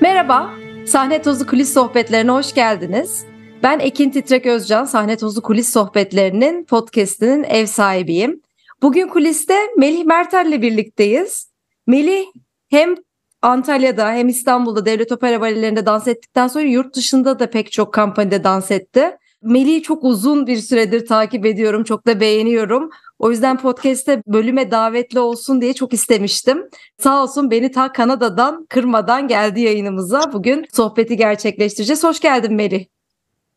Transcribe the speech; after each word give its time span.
Merhaba, 0.00 0.50
Sahne 0.86 1.22
Tozu 1.22 1.46
Kulis 1.46 1.72
Sohbetlerine 1.74 2.30
hoş 2.30 2.54
geldiniz. 2.54 3.24
Ben 3.62 3.78
Ekin 3.78 4.10
Titrek 4.10 4.46
Özcan, 4.46 4.84
Sahne 4.84 5.16
Tozu 5.16 5.42
Kulis 5.42 5.72
Sohbetlerinin 5.72 6.64
podcastinin 6.64 7.44
ev 7.44 7.66
sahibiyim. 7.66 8.42
Bugün 8.82 9.08
kuliste 9.08 9.54
Melih 9.76 10.04
Mertel'le 10.04 10.62
birlikteyiz. 10.62 11.50
Melih 11.86 12.24
hem 12.68 12.94
Antalya'da 13.42 14.12
hem 14.12 14.28
İstanbul'da 14.28 14.86
devlet 14.86 15.12
opera 15.12 15.40
balelerinde 15.40 15.86
dans 15.86 16.08
ettikten 16.08 16.48
sonra 16.48 16.64
yurt 16.64 16.96
dışında 16.96 17.38
da 17.38 17.50
pek 17.50 17.72
çok 17.72 17.94
kampanyada 17.94 18.44
dans 18.44 18.70
etti. 18.70 19.16
Melih'i 19.46 19.82
çok 19.82 20.04
uzun 20.04 20.46
bir 20.46 20.56
süredir 20.56 21.06
takip 21.06 21.46
ediyorum, 21.46 21.84
çok 21.84 22.06
da 22.06 22.20
beğeniyorum. 22.20 22.90
O 23.18 23.30
yüzden 23.30 23.58
podcast'te 23.58 24.22
bölüme 24.26 24.70
davetli 24.70 25.20
olsun 25.20 25.60
diye 25.60 25.72
çok 25.74 25.92
istemiştim. 25.92 26.68
Sağ 26.98 27.22
olsun 27.22 27.50
beni 27.50 27.70
ta 27.70 27.92
Kanada'dan 27.92 28.66
kırmadan 28.68 29.28
geldi 29.28 29.60
yayınımıza. 29.60 30.32
Bugün 30.32 30.66
sohbeti 30.72 31.16
gerçekleştireceğiz. 31.16 32.04
Hoş 32.04 32.20
geldin 32.20 32.54
Melih. 32.54 32.84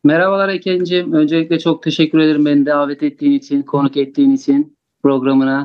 Merhabalar 0.04 0.48
Eken'cim. 0.48 1.12
Öncelikle 1.12 1.58
çok 1.58 1.82
teşekkür 1.82 2.18
ederim 2.18 2.44
beni 2.44 2.66
davet 2.66 3.02
ettiğin 3.02 3.32
için, 3.32 3.62
konuk 3.62 3.96
ettiğin 3.96 4.30
için 4.30 4.76
programına. 5.02 5.64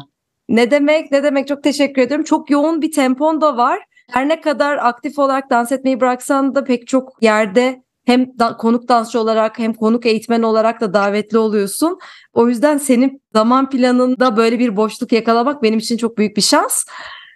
Ne 0.50 0.72
demek 0.72 1.12
ne 1.12 1.24
demek 1.24 1.48
çok 1.48 1.64
teşekkür 1.64 2.02
ederim. 2.02 2.24
Çok 2.24 2.50
yoğun 2.50 2.82
bir 2.82 2.92
tempon 2.92 3.42
da 3.42 3.58
var. 3.58 3.80
Her 4.12 4.30
ne 4.30 4.42
kadar 4.42 4.78
aktif 4.78 5.20
olarak 5.20 5.50
dans 5.50 5.72
etmeyi 5.72 6.02
bıraksan 6.02 6.55
da 6.55 6.64
pek 6.64 6.88
çok 6.88 7.24
yerde 7.24 7.85
hem 8.05 8.40
da, 8.40 8.58
konuk 8.58 8.88
dansçı 8.90 9.20
olarak 9.20 9.59
hem 9.59 9.73
konuk 9.73 10.05
eğitmen 10.05 10.41
olarak 10.41 10.82
da 10.82 10.94
davetli 10.94 11.38
oluyorsun. 11.38 11.98
O 12.34 12.48
yüzden 12.50 12.77
senin 12.77 13.22
zaman 13.34 13.70
planında 13.70 14.38
böyle 14.38 14.59
bir 14.59 14.77
boşluk 14.77 15.12
yakalamak 15.12 15.63
benim 15.63 15.80
için 15.80 15.98
çok 15.98 16.18
büyük 16.18 16.38
bir 16.38 16.41
şans. 16.41 16.86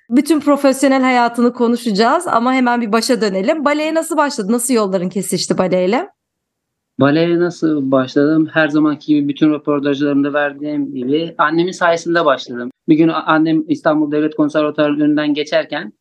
Bütün 0.09 0.39
profesyonel 0.39 1.01
hayatını 1.01 1.53
konuşacağız 1.53 2.27
ama 2.27 2.53
hemen 2.53 2.81
bir 2.81 2.91
başa 2.91 3.21
dönelim. 3.21 3.65
Baleye 3.65 3.93
nasıl 3.93 4.17
başladı? 4.17 4.51
Nasıl 4.51 4.73
yolların 4.73 5.09
kesişti 5.09 5.57
baleyle? 5.57 6.09
Baleye 6.99 7.39
nasıl 7.39 7.91
başladım? 7.91 8.49
Her 8.53 8.67
zamanki 8.67 9.07
gibi 9.07 9.27
bütün 9.27 9.53
röportajlarımda 9.53 10.33
verdiğim 10.33 10.93
gibi 10.93 11.35
annemin 11.37 11.71
sayesinde 11.71 12.25
başladım. 12.25 12.71
Bir 12.89 12.95
gün 12.95 13.07
annem 13.07 13.63
İstanbul 13.67 14.11
Devlet 14.11 14.35
Konservatuarı'nın 14.35 14.99
önünden 14.99 15.33
geçerken 15.33 15.93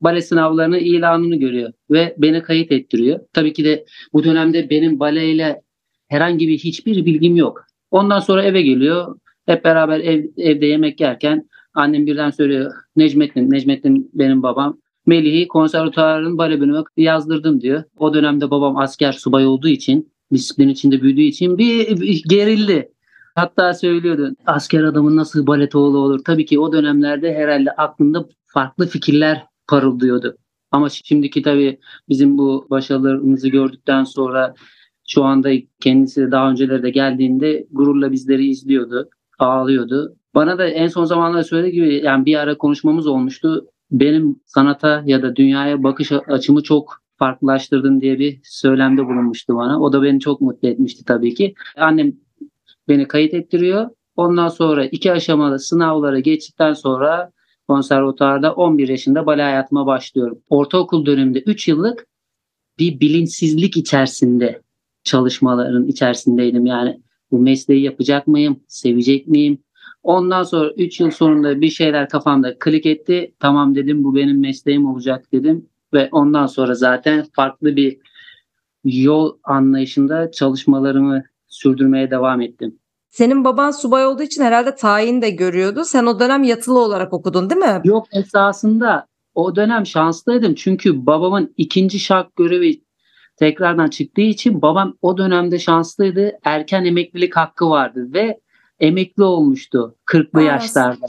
bale 0.00 0.20
sınavlarının 0.20 0.78
ilanını 0.78 1.36
görüyor 1.36 1.72
ve 1.90 2.14
beni 2.18 2.42
kayıt 2.42 2.72
ettiriyor. 2.72 3.20
Tabii 3.32 3.52
ki 3.52 3.64
de 3.64 3.84
bu 4.12 4.24
dönemde 4.24 4.70
benim 4.70 5.00
baleyle 5.00 5.62
herhangi 6.08 6.48
bir 6.48 6.58
hiçbir 6.58 7.06
bilgim 7.06 7.36
yok. 7.36 7.66
Ondan 7.90 8.20
sonra 8.20 8.42
eve 8.42 8.62
geliyor. 8.62 9.16
Hep 9.46 9.64
beraber 9.64 10.00
ev, 10.00 10.24
evde 10.36 10.66
yemek 10.66 11.00
yerken 11.00 11.48
annem 11.74 12.06
birden 12.06 12.30
söylüyor 12.30 12.72
Necmettin, 12.96 13.50
Necmettin 13.50 14.10
benim 14.14 14.42
babam. 14.42 14.78
Melih'i 15.06 15.48
konservatuarın 15.48 16.38
bale 16.38 16.60
bölümüne 16.60 16.84
yazdırdım 16.96 17.60
diyor. 17.60 17.84
O 17.98 18.14
dönemde 18.14 18.50
babam 18.50 18.76
asker 18.76 19.12
subay 19.12 19.46
olduğu 19.46 19.68
için, 19.68 20.12
disiplin 20.32 20.68
içinde 20.68 21.02
büyüdüğü 21.02 21.22
için 21.22 21.58
bir, 21.58 22.00
bir 22.00 22.22
gerildi. 22.28 22.92
Hatta 23.34 23.74
söylüyordu 23.74 24.34
asker 24.46 24.82
adamın 24.82 25.16
nasıl 25.16 25.46
balet 25.46 25.74
oğlu 25.74 25.98
olur. 25.98 26.24
Tabii 26.24 26.46
ki 26.46 26.58
o 26.60 26.72
dönemlerde 26.72 27.34
herhalde 27.34 27.70
aklında 27.70 28.28
farklı 28.46 28.86
fikirler 28.86 29.46
parıldıyordu. 29.68 30.36
Ama 30.70 30.88
şimdiki 30.88 31.42
tabii 31.42 31.78
bizim 32.08 32.38
bu 32.38 32.66
başarılarımızı 32.70 33.48
gördükten 33.48 34.04
sonra 34.04 34.54
şu 35.08 35.24
anda 35.24 35.50
kendisi 35.80 36.20
de 36.20 36.30
daha 36.30 36.50
önceleri 36.50 36.82
de 36.82 36.90
geldiğinde 36.90 37.66
gururla 37.70 38.12
bizleri 38.12 38.46
izliyordu, 38.46 39.10
ağlıyordu. 39.38 40.16
Bana 40.34 40.58
da 40.58 40.66
en 40.66 40.86
son 40.88 41.04
zamanlarda 41.04 41.44
söylediği 41.44 41.72
gibi 41.72 42.00
yani 42.04 42.26
bir 42.26 42.36
ara 42.36 42.58
konuşmamız 42.58 43.06
olmuştu. 43.06 43.66
Benim 43.90 44.40
sanata 44.44 45.02
ya 45.06 45.22
da 45.22 45.36
dünyaya 45.36 45.82
bakış 45.82 46.12
açımı 46.12 46.62
çok 46.62 47.02
farklılaştırdın 47.16 48.00
diye 48.00 48.18
bir 48.18 48.40
söylemde 48.42 49.06
bulunmuştu 49.06 49.56
bana. 49.56 49.80
O 49.80 49.92
da 49.92 50.02
beni 50.02 50.20
çok 50.20 50.40
mutlu 50.40 50.68
etmişti 50.68 51.04
tabii 51.04 51.34
ki. 51.34 51.54
Annem 51.76 52.12
beni 52.88 53.08
kayıt 53.08 53.34
ettiriyor. 53.34 53.90
Ondan 54.16 54.48
sonra 54.48 54.86
iki 54.86 55.12
aşamalı 55.12 55.58
sınavlara 55.58 56.18
geçtikten 56.20 56.72
sonra 56.72 57.30
konservatuarda 57.68 58.54
11 58.54 58.88
yaşında 58.88 59.26
bale 59.26 59.42
hayatıma 59.42 59.86
başlıyorum. 59.86 60.38
Ortaokul 60.48 61.06
döneminde 61.06 61.40
3 61.40 61.68
yıllık 61.68 62.06
bir 62.78 63.00
bilinçsizlik 63.00 63.76
içerisinde 63.76 64.62
çalışmaların 65.04 65.86
içerisindeydim. 65.86 66.66
Yani 66.66 67.00
bu 67.30 67.38
mesleği 67.38 67.82
yapacak 67.82 68.26
mıyım, 68.26 68.60
sevecek 68.68 69.28
miyim? 69.28 69.58
Ondan 70.02 70.42
sonra 70.42 70.70
3 70.70 71.00
yıl 71.00 71.10
sonunda 71.10 71.60
bir 71.60 71.70
şeyler 71.70 72.08
kafamda 72.08 72.58
klik 72.58 72.86
etti. 72.86 73.34
Tamam 73.40 73.74
dedim 73.74 74.04
bu 74.04 74.14
benim 74.14 74.40
mesleğim 74.40 74.86
olacak 74.86 75.32
dedim. 75.32 75.66
Ve 75.92 76.08
ondan 76.12 76.46
sonra 76.46 76.74
zaten 76.74 77.26
farklı 77.32 77.76
bir 77.76 77.98
yol 78.84 79.36
anlayışında 79.44 80.30
çalışmalarımı 80.30 81.22
sürdürmeye 81.48 82.10
devam 82.10 82.40
ettim. 82.40 82.78
Senin 83.16 83.44
baban 83.44 83.70
subay 83.70 84.06
olduğu 84.06 84.22
için 84.22 84.42
herhalde 84.42 84.74
tayin 84.74 85.22
de 85.22 85.30
görüyordu. 85.30 85.84
Sen 85.84 86.06
o 86.06 86.20
dönem 86.20 86.42
yatılı 86.42 86.78
olarak 86.78 87.12
okudun 87.12 87.50
değil 87.50 87.60
mi? 87.60 87.80
Yok 87.84 88.06
esasında 88.12 89.06
o 89.34 89.56
dönem 89.56 89.86
şanslıydım. 89.86 90.54
Çünkü 90.54 91.06
babamın 91.06 91.54
ikinci 91.56 91.98
şark 91.98 92.36
görevi 92.36 92.80
tekrardan 93.36 93.88
çıktığı 93.88 94.20
için 94.20 94.62
babam 94.62 94.96
o 95.02 95.18
dönemde 95.18 95.58
şanslıydı. 95.58 96.32
Erken 96.44 96.84
emeklilik 96.84 97.36
hakkı 97.36 97.70
vardı 97.70 98.08
ve 98.12 98.40
emekli 98.80 99.22
olmuştu 99.22 99.96
40'lı 100.06 100.42
yaşlarda. 100.42 101.06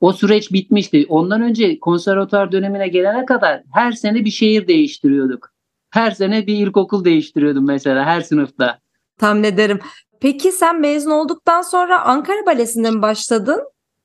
O 0.00 0.12
süreç 0.12 0.52
bitmişti. 0.52 1.06
Ondan 1.08 1.42
önce 1.42 1.80
konservatuar 1.80 2.52
dönemine 2.52 2.88
gelene 2.88 3.24
kadar 3.24 3.62
her 3.72 3.92
sene 3.92 4.24
bir 4.24 4.30
şehir 4.30 4.68
değiştiriyorduk. 4.68 5.50
Her 5.90 6.10
sene 6.10 6.46
bir 6.46 6.54
ilkokul 6.54 7.04
değiştiriyordum 7.04 7.66
mesela 7.66 8.04
her 8.04 8.20
sınıfta. 8.20 8.78
Tahmin 9.18 9.44
ederim. 9.44 9.80
Peki 10.20 10.52
sen 10.52 10.80
mezun 10.80 11.10
olduktan 11.10 11.62
sonra 11.62 12.04
Ankara 12.04 12.46
Balesi'nde 12.46 12.90
mi 12.90 13.02
başladın? 13.02 13.60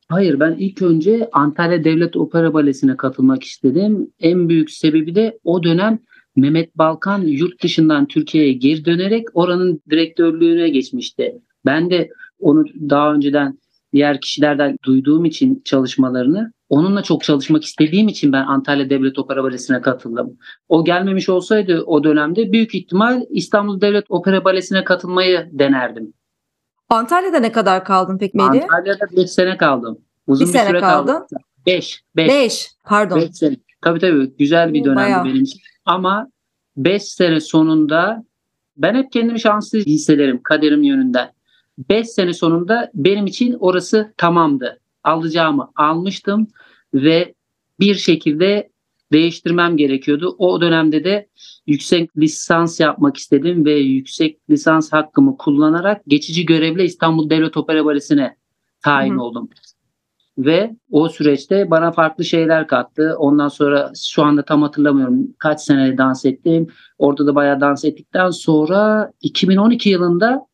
Hayır 0.09 0.40
ben 0.40 0.56
ilk 0.59 0.81
önce 0.81 1.30
Antalya 1.31 1.84
Devlet 1.84 2.18
Opera 2.18 2.53
Balesi'ne 2.53 2.98
katılmak 2.98 3.44
istedim. 3.44 4.14
En 4.20 4.50
büyük 4.50 4.72
sebebi 4.72 5.16
de 5.16 5.40
o 5.44 5.64
dönem 5.64 6.00
Mehmet 6.36 6.78
Balkan 6.78 7.22
yurt 7.22 7.64
dışından 7.64 8.06
Türkiye'ye 8.06 8.53
geri 8.53 8.86
dönerek 8.86 9.28
oranın 9.34 9.81
direktörlüğüne 9.90 10.70
geçmişti. 10.70 11.36
Ben 11.66 11.90
de 11.90 12.09
onu 12.40 12.66
daha 12.90 13.14
önceden 13.14 13.59
diğer 13.94 14.22
kişilerden 14.22 14.78
duyduğum 14.84 15.26
için 15.26 15.62
çalışmalarını 15.66 16.52
onunla 16.70 17.03
çok 17.03 17.24
çalışmak 17.24 17.64
istediğim 17.64 18.08
için 18.08 18.34
ben 18.34 18.44
Antalya 18.44 18.90
Devlet 18.90 19.20
Opera 19.20 19.44
Balesi'ne 19.44 19.81
katıldım. 19.81 20.38
O 20.70 20.86
gelmemiş 20.86 21.30
olsaydı 21.30 21.84
o 21.86 22.03
dönemde 22.03 22.52
büyük 22.52 22.76
ihtimal 22.76 23.22
İstanbul 23.30 23.81
Devlet 23.81 24.06
Opera 24.09 24.44
Balesi'ne 24.44 24.84
katılmayı 24.84 25.50
denerdim. 25.52 26.14
Antalya'da 26.90 27.40
ne 27.40 27.52
kadar 27.52 27.86
kaldın 27.86 28.18
peki 28.18 28.38
Melih? 28.38 28.64
Antalya'da 28.64 29.06
5 29.18 29.31
sene 29.31 29.58
kaldım. 29.58 29.98
Uzun 30.28 30.48
bir, 30.48 30.53
bir 30.53 30.58
sene 30.58 30.70
süre 30.70 30.80
kaldın. 30.80 31.26
5. 31.66 32.03
5 32.16 32.72
pardon. 32.84 33.22
5 33.22 33.36
sene. 33.36 33.56
Tabii 33.82 34.00
tabii 34.00 34.38
güzel 34.38 34.74
bir 34.74 34.84
dönemdi 34.84 34.96
Bayağı. 34.96 35.26
benim 35.26 35.44
için. 35.44 35.62
Ama 35.86 36.28
5 36.78 37.03
sene 37.03 37.40
sonunda 37.40 38.24
ben 38.78 38.96
hep 38.96 39.12
kendimi 39.12 39.40
şanslı 39.40 39.80
hissederim 39.80 40.44
kaderim 40.44 40.84
yönünden. 40.84 41.32
5 41.90 42.09
sene 42.09 42.34
sonunda 42.34 42.92
benim 42.94 43.26
için 43.26 43.58
orası 43.59 44.14
tamamdı. 44.18 44.80
Alacağımı 45.06 45.72
almıştım 45.76 46.48
ve 46.94 47.34
bir 47.80 47.96
şekilde 47.96 48.70
değiştirmem 49.12 49.78
gerekiyordu. 49.78 50.36
O 50.38 50.62
dönemde 50.62 51.04
de 51.04 51.30
yüksek 51.68 52.18
lisans 52.18 52.80
yapmak 52.80 53.18
istedim 53.18 53.66
ve 53.66 53.74
yüksek 53.74 54.50
lisans 54.50 54.94
hakkımı 54.94 55.38
kullanarak 55.38 56.02
geçici 56.08 56.46
görevle 56.46 56.84
İstanbul 56.84 57.30
Devlet 57.30 57.58
Opera 57.58 57.86
Balesi'ne 57.86 58.38
tayin 58.84 59.16
Hı 59.16 59.22
oldum. 59.22 59.50
Ve 60.38 60.76
o 60.91 61.09
süreçte 61.09 61.72
bana 61.72 61.91
farklı 61.91 62.26
şeyler 62.26 62.68
kattı. 62.68 63.16
Ondan 63.18 63.47
sonra 63.47 63.91
şu 64.06 64.24
anda 64.24 64.46
tam 64.46 64.62
hatırlamıyorum 64.62 65.28
kaç 65.40 65.62
sene 65.62 65.97
dans 65.97 66.26
ettim. 66.26 66.68
Orada 66.97 67.28
da 67.28 67.35
bayağı 67.35 67.62
dans 67.62 67.85
ettikten 67.85 68.29
sonra 68.29 69.12
2012 69.22 69.90
yılında 69.90 70.47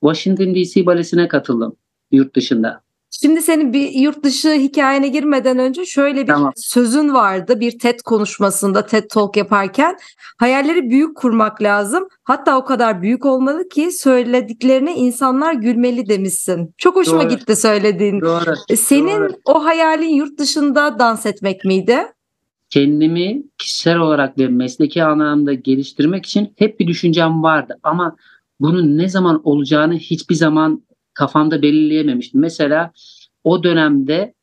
Washington 0.00 0.54
DC 0.54 0.86
Balesi'ne 0.86 1.28
katıldım 1.28 1.76
yurt 2.10 2.36
dışında. 2.36 2.85
Şimdi 3.22 3.42
senin 3.42 3.72
bir 3.72 3.92
yurt 3.92 4.22
dışı 4.24 4.52
hikayene 4.52 5.08
girmeden 5.08 5.58
önce 5.58 5.86
şöyle 5.86 6.22
bir 6.22 6.32
Tamam. 6.32 6.52
sözün 6.56 7.14
vardı 7.14 7.60
bir 7.60 7.78
TED 7.78 8.00
konuşmasında 8.04 8.86
TED 8.86 9.04
Talk 9.10 9.36
yaparken 9.36 9.96
hayalleri 10.38 10.90
büyük 10.90 11.16
kurmak 11.16 11.62
lazım. 11.62 12.08
Hatta 12.24 12.58
o 12.58 12.64
kadar 12.64 13.02
büyük 13.02 13.26
olmalı 13.26 13.68
ki 13.68 13.92
söylediklerine 13.92 14.94
insanlar 14.96 15.52
gülmeli 15.52 16.08
demişsin. 16.08 16.74
Çok 16.78 16.96
hoşuma 16.96 17.22
Doğru. 17.22 17.28
gitti 17.28 17.56
söylediğin. 17.56 18.20
Doğru. 18.20 18.54
E, 18.68 18.76
Senin 18.76 19.20
Doğru. 19.20 19.32
o 19.44 19.64
hayalin 19.64 20.14
yurt 20.14 20.38
dışında 20.38 20.98
dans 20.98 21.26
etmek 21.26 21.64
miydi? 21.64 22.06
kendimi 22.70 23.42
kişisel 23.58 23.98
olarak 23.98 24.38
ve 24.38 24.48
mesleki 24.48 25.04
anlamda 25.04 25.54
geliştirmek 25.54 26.26
için 26.26 26.52
hep 26.56 26.80
bir 26.80 26.86
düşüncem 26.86 27.42
vardı. 27.42 27.78
Ama 27.82 28.16
bunun 28.60 28.98
ne 28.98 29.08
zaman 29.08 29.40
olacağını 29.44 29.94
hiçbir 29.94 30.34
zaman 30.34 30.82
kafamda 31.16 31.62
belirleyememiştim. 31.62 32.40
Mesela 32.40 32.92
o 33.44 33.62
dönemde 33.62 34.34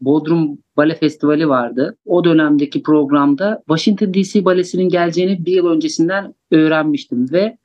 Bodrum 0.00 0.58
bale 0.76 0.94
festivali 0.94 1.48
vardı. 1.48 1.96
O 2.04 2.24
dönemdeki 2.24 2.82
programda 2.82 3.62
Washington 3.68 4.14
DC 4.14 4.44
balesinin 4.44 4.88
geleceğini 4.88 5.46
bir 5.46 5.52
yıl 5.52 5.66
öncesinden 5.66 6.34
öğrenmiştim 6.50 7.32
ve 7.32 7.58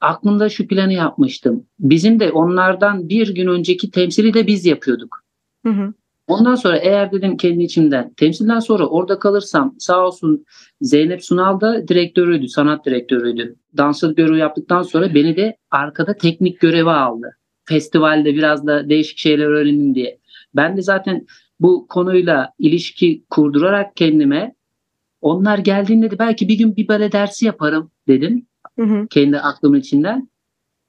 aklımda 0.00 0.48
şu 0.48 0.66
planı 0.66 0.92
yapmıştım. 0.92 1.66
Bizim 1.78 2.20
de 2.20 2.32
onlardan 2.32 3.08
bir 3.08 3.34
gün 3.34 3.46
önceki 3.46 3.90
temsili 3.90 4.34
de 4.34 4.46
biz 4.46 4.66
yapıyorduk. 4.66 5.24
Hı 5.66 5.72
hı. 5.72 5.92
Ondan 6.26 6.54
sonra 6.54 6.76
eğer 6.76 7.12
dedim 7.12 7.36
kendi 7.36 7.62
içimden 7.62 8.12
temsilden 8.14 8.58
sonra 8.58 8.86
orada 8.86 9.18
kalırsam 9.18 9.74
sağ 9.78 10.06
olsun 10.06 10.44
Zeynep 10.80 11.24
Sunal 11.24 11.60
da 11.60 11.88
direktörüydü, 11.88 12.48
sanat 12.48 12.86
direktörüydü. 12.86 13.56
Dansöz 13.76 14.14
görevi 14.14 14.38
yaptıktan 14.38 14.82
sonra 14.82 15.14
beni 15.14 15.36
de 15.36 15.56
arkada 15.70 16.14
teknik 16.14 16.60
göreve 16.60 16.90
aldı. 16.90 17.36
Festivalde 17.70 18.34
biraz 18.34 18.66
da 18.66 18.88
değişik 18.88 19.18
şeyler 19.18 19.46
öğrenin 19.46 19.94
diye. 19.94 20.18
Ben 20.54 20.76
de 20.76 20.82
zaten 20.82 21.26
bu 21.60 21.86
konuyla 21.88 22.52
ilişki 22.58 23.24
kurdurarak 23.30 23.96
kendime 23.96 24.54
onlar 25.20 25.58
geldiğinde 25.58 26.10
de 26.10 26.18
belki 26.18 26.48
bir 26.48 26.58
gün 26.58 26.76
bir 26.76 26.88
bale 26.88 27.12
dersi 27.12 27.46
yaparım 27.46 27.90
dedim. 28.08 28.46
Hı 28.78 28.82
hı. 28.82 29.06
Kendi 29.10 29.38
aklımın 29.38 29.80
içinden. 29.80 30.28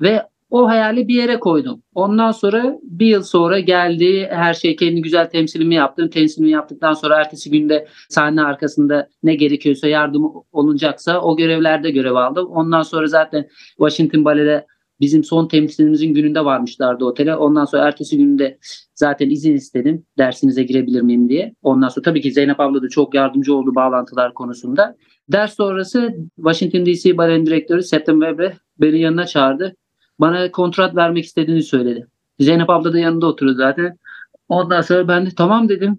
Ve 0.01 0.23
o 0.49 0.67
hayali 0.67 1.07
bir 1.07 1.15
yere 1.15 1.39
koydum. 1.39 1.83
Ondan 1.95 2.31
sonra 2.31 2.79
bir 2.83 3.05
yıl 3.05 3.23
sonra 3.23 3.59
geldi 3.59 4.27
her 4.31 4.53
şey 4.53 4.75
kendi 4.75 5.01
güzel 5.01 5.29
temsilimi 5.29 5.75
yaptım. 5.75 6.09
Temsilimi 6.09 6.51
yaptıktan 6.51 6.93
sonra 6.93 7.21
ertesi 7.21 7.51
günde 7.51 7.87
sahne 8.09 8.43
arkasında 8.43 9.09
ne 9.23 9.35
gerekiyorsa 9.35 9.87
yardım 9.87 10.31
olunacaksa 10.51 11.21
o 11.21 11.37
görevlerde 11.37 11.91
görev 11.91 12.15
aldım. 12.15 12.47
Ondan 12.47 12.81
sonra 12.81 13.07
zaten 13.07 13.47
Washington 13.77 14.25
Ballet'e 14.25 14.65
bizim 15.01 15.23
son 15.23 15.47
temsilimizin 15.47 16.13
gününde 16.13 16.45
varmışlardı 16.45 17.05
otele. 17.05 17.35
Ondan 17.35 17.65
sonra 17.65 17.87
ertesi 17.87 18.17
günde 18.17 18.57
zaten 18.95 19.29
izin 19.29 19.53
istedim 19.53 20.05
dersinize 20.17 20.63
girebilir 20.63 21.01
miyim 21.01 21.29
diye. 21.29 21.55
Ondan 21.61 21.87
sonra 21.87 22.03
tabii 22.03 22.21
ki 22.21 22.31
Zeynep 22.31 22.59
abla 22.59 22.81
da 22.81 22.89
çok 22.89 23.15
yardımcı 23.15 23.55
oldu 23.55 23.75
bağlantılar 23.75 24.33
konusunda. 24.33 24.95
Ders 25.29 25.55
sonrası 25.55 26.15
Washington 26.35 26.85
DC 26.85 27.17
Balen 27.17 27.45
Direktörü 27.45 27.83
Septem 27.83 28.19
Weber 28.19 28.53
beni 28.79 28.99
yanına 28.99 29.25
çağırdı 29.25 29.75
bana 30.19 30.51
kontrat 30.51 30.95
vermek 30.95 31.25
istediğini 31.25 31.63
söyledi. 31.63 32.07
Zeynep 32.39 32.69
abla 32.69 32.93
da 32.93 32.99
yanında 32.99 33.25
oturuyordu 33.25 33.57
zaten. 33.57 33.97
Ondan 34.49 34.81
sonra 34.81 35.07
ben 35.07 35.25
de 35.25 35.29
tamam 35.37 35.69
dedim. 35.69 35.97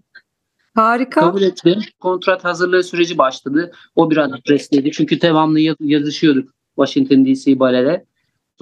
Harika. 0.75 1.21
Kabul 1.21 1.43
ettim. 1.43 1.81
Kontrat 2.01 2.45
hazırlığı 2.45 2.83
süreci 2.83 3.19
başladı. 3.19 3.73
O 3.97 4.11
biraz 4.11 4.31
stresliydi. 4.41 4.91
Çünkü 4.91 5.21
devamlı 5.21 5.61
yazışıyorduk 5.81 6.51
Washington 6.77 7.27
DC 7.27 7.59
balede. 7.59 8.05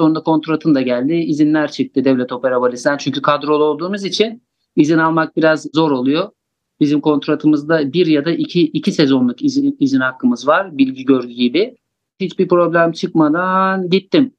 Sonunda 0.00 0.22
kontratın 0.22 0.74
da 0.74 0.80
geldi. 0.80 1.14
İzinler 1.14 1.70
çıktı 1.70 2.04
Devlet 2.04 2.32
Opera 2.32 2.60
Balesi'nden. 2.60 2.96
Çünkü 2.96 3.22
kadrolu 3.22 3.64
olduğumuz 3.64 4.04
için 4.04 4.42
izin 4.76 4.98
almak 4.98 5.36
biraz 5.36 5.66
zor 5.74 5.90
oluyor. 5.90 6.28
Bizim 6.80 7.00
kontratımızda 7.00 7.92
bir 7.92 8.06
ya 8.06 8.24
da 8.24 8.30
iki, 8.30 8.62
iki 8.62 8.92
sezonluk 8.92 9.42
izin, 9.42 9.76
izin 9.80 10.00
hakkımız 10.00 10.46
var. 10.46 10.78
Bilgi 10.78 11.04
görgü 11.04 11.32
gibi. 11.32 11.76
Hiçbir 12.20 12.48
problem 12.48 12.92
çıkmadan 12.92 13.90
gittim. 13.90 14.32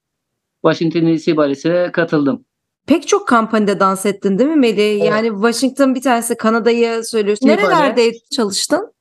Washington 0.62 1.02
DC 1.08 1.38
Balesi'ne 1.38 1.92
katıldım. 1.92 2.46
Pek 2.88 3.08
çok 3.08 3.28
kampanyada 3.28 3.80
dans 3.80 4.06
ettin 4.06 4.40
değil 4.40 4.50
mi 4.50 4.56
Melih? 4.56 4.92
Evet. 4.92 5.06
Yani 5.06 5.28
Washington 5.28 5.96
bir 5.96 6.02
tanesi 6.02 6.38
Kanada'yı 6.38 7.04
söylüyorsun. 7.04 7.48
Nerelerde 7.48 8.02
Bale. 8.02 8.14
çalıştın? 8.36 8.94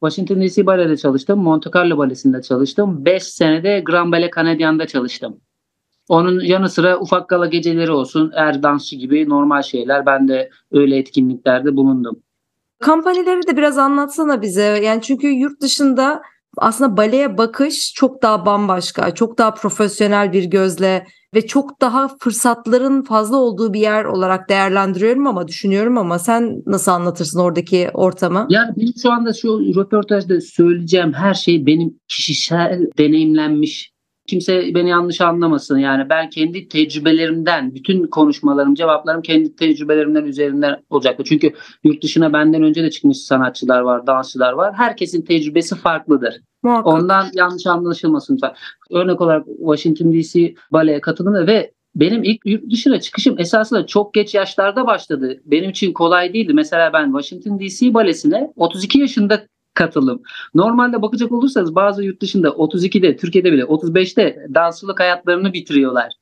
Washington 0.00 0.40
DC 0.40 0.66
Ballet'de 0.66 0.96
çalıştım. 0.96 1.38
Monte 1.38 1.70
Carlo 1.74 1.98
Balesi'nde 1.98 2.42
çalıştım. 2.42 3.04
5 3.04 3.22
senede 3.22 3.80
Grand 3.80 4.12
Ballet 4.12 4.34
Canadien'da 4.34 4.86
çalıştım. 4.86 5.40
Onun 6.08 6.40
yanı 6.40 6.68
sıra 6.68 7.00
ufak 7.00 7.28
gala 7.28 7.46
geceleri 7.46 7.90
olsun, 7.90 8.32
er 8.34 8.62
dansçı 8.62 8.96
gibi 8.96 9.28
normal 9.28 9.62
şeyler. 9.62 10.06
Ben 10.06 10.28
de 10.28 10.50
öyle 10.72 10.96
etkinliklerde 10.96 11.76
bulundum. 11.76 12.22
Kampanyaları 12.80 13.46
da 13.46 13.56
biraz 13.56 13.78
anlatsana 13.78 14.42
bize. 14.42 14.62
Yani 14.62 15.02
çünkü 15.02 15.28
yurt 15.28 15.60
dışında 15.60 16.22
aslında 16.56 16.96
baleye 16.96 17.38
bakış 17.38 17.92
çok 17.94 18.22
daha 18.22 18.46
bambaşka, 18.46 19.14
çok 19.14 19.38
daha 19.38 19.54
profesyonel 19.54 20.32
bir 20.32 20.44
gözle 20.44 21.06
ve 21.34 21.46
çok 21.46 21.80
daha 21.80 22.08
fırsatların 22.20 23.02
fazla 23.02 23.36
olduğu 23.36 23.72
bir 23.74 23.80
yer 23.80 24.04
olarak 24.04 24.48
değerlendiriyorum 24.48 25.26
ama 25.26 25.48
düşünüyorum 25.48 25.98
ama 25.98 26.18
sen 26.18 26.62
nasıl 26.66 26.92
anlatırsın 26.92 27.40
oradaki 27.40 27.90
ortamı? 27.94 28.46
Yani 28.50 28.76
benim 28.76 28.92
şu 29.02 29.12
anda 29.12 29.32
şu 29.32 29.60
röportajda 29.76 30.40
söyleyeceğim 30.40 31.12
her 31.12 31.34
şey 31.34 31.66
benim 31.66 32.00
kişisel 32.08 32.90
deneyimlenmiş 32.98 33.92
kimse 34.28 34.74
beni 34.74 34.88
yanlış 34.90 35.20
anlamasın. 35.20 35.78
Yani 35.78 36.10
ben 36.10 36.30
kendi 36.30 36.68
tecrübelerimden, 36.68 37.74
bütün 37.74 38.06
konuşmalarım, 38.06 38.74
cevaplarım 38.74 39.22
kendi 39.22 39.56
tecrübelerimden 39.56 40.24
üzerinden 40.24 40.76
olacaktı. 40.90 41.24
Çünkü 41.26 41.52
yurt 41.84 42.02
dışına 42.02 42.32
benden 42.32 42.62
önce 42.62 42.82
de 42.82 42.90
çıkmış 42.90 43.18
sanatçılar 43.18 43.80
var, 43.80 44.06
dansçılar 44.06 44.52
var. 44.52 44.74
Herkesin 44.74 45.22
tecrübesi 45.22 45.74
farklıdır. 45.74 46.40
Muhakkak. 46.62 46.86
Ondan 46.86 47.26
yanlış 47.34 47.66
anlaşılmasın 47.66 48.34
lütfen. 48.34 48.54
Örnek 48.90 49.20
olarak 49.20 49.46
Washington 49.58 50.12
DC 50.12 50.54
baleye 50.72 51.00
katıldım 51.00 51.46
ve 51.46 51.72
benim 51.94 52.24
ilk 52.24 52.40
yurt 52.46 52.70
dışına 52.70 53.00
çıkışım 53.00 53.38
esasında 53.38 53.86
çok 53.86 54.14
geç 54.14 54.34
yaşlarda 54.34 54.86
başladı. 54.86 55.40
Benim 55.44 55.70
için 55.70 55.92
kolay 55.92 56.34
değildi. 56.34 56.52
Mesela 56.54 56.92
ben 56.92 57.12
Washington 57.12 57.60
DC 57.60 57.94
balesine 57.94 58.52
32 58.56 58.98
yaşında 58.98 59.46
katılım. 59.78 60.22
Normalde 60.54 61.02
bakacak 61.02 61.32
olursanız 61.32 61.74
bazı 61.74 62.04
yurt 62.04 62.22
dışında 62.22 62.48
32'de, 62.48 63.16
Türkiye'de 63.16 63.52
bile 63.52 63.62
35'te 63.62 64.46
dansçılık 64.54 65.00
hayatlarını 65.00 65.52
bitiriyorlar. 65.52 66.12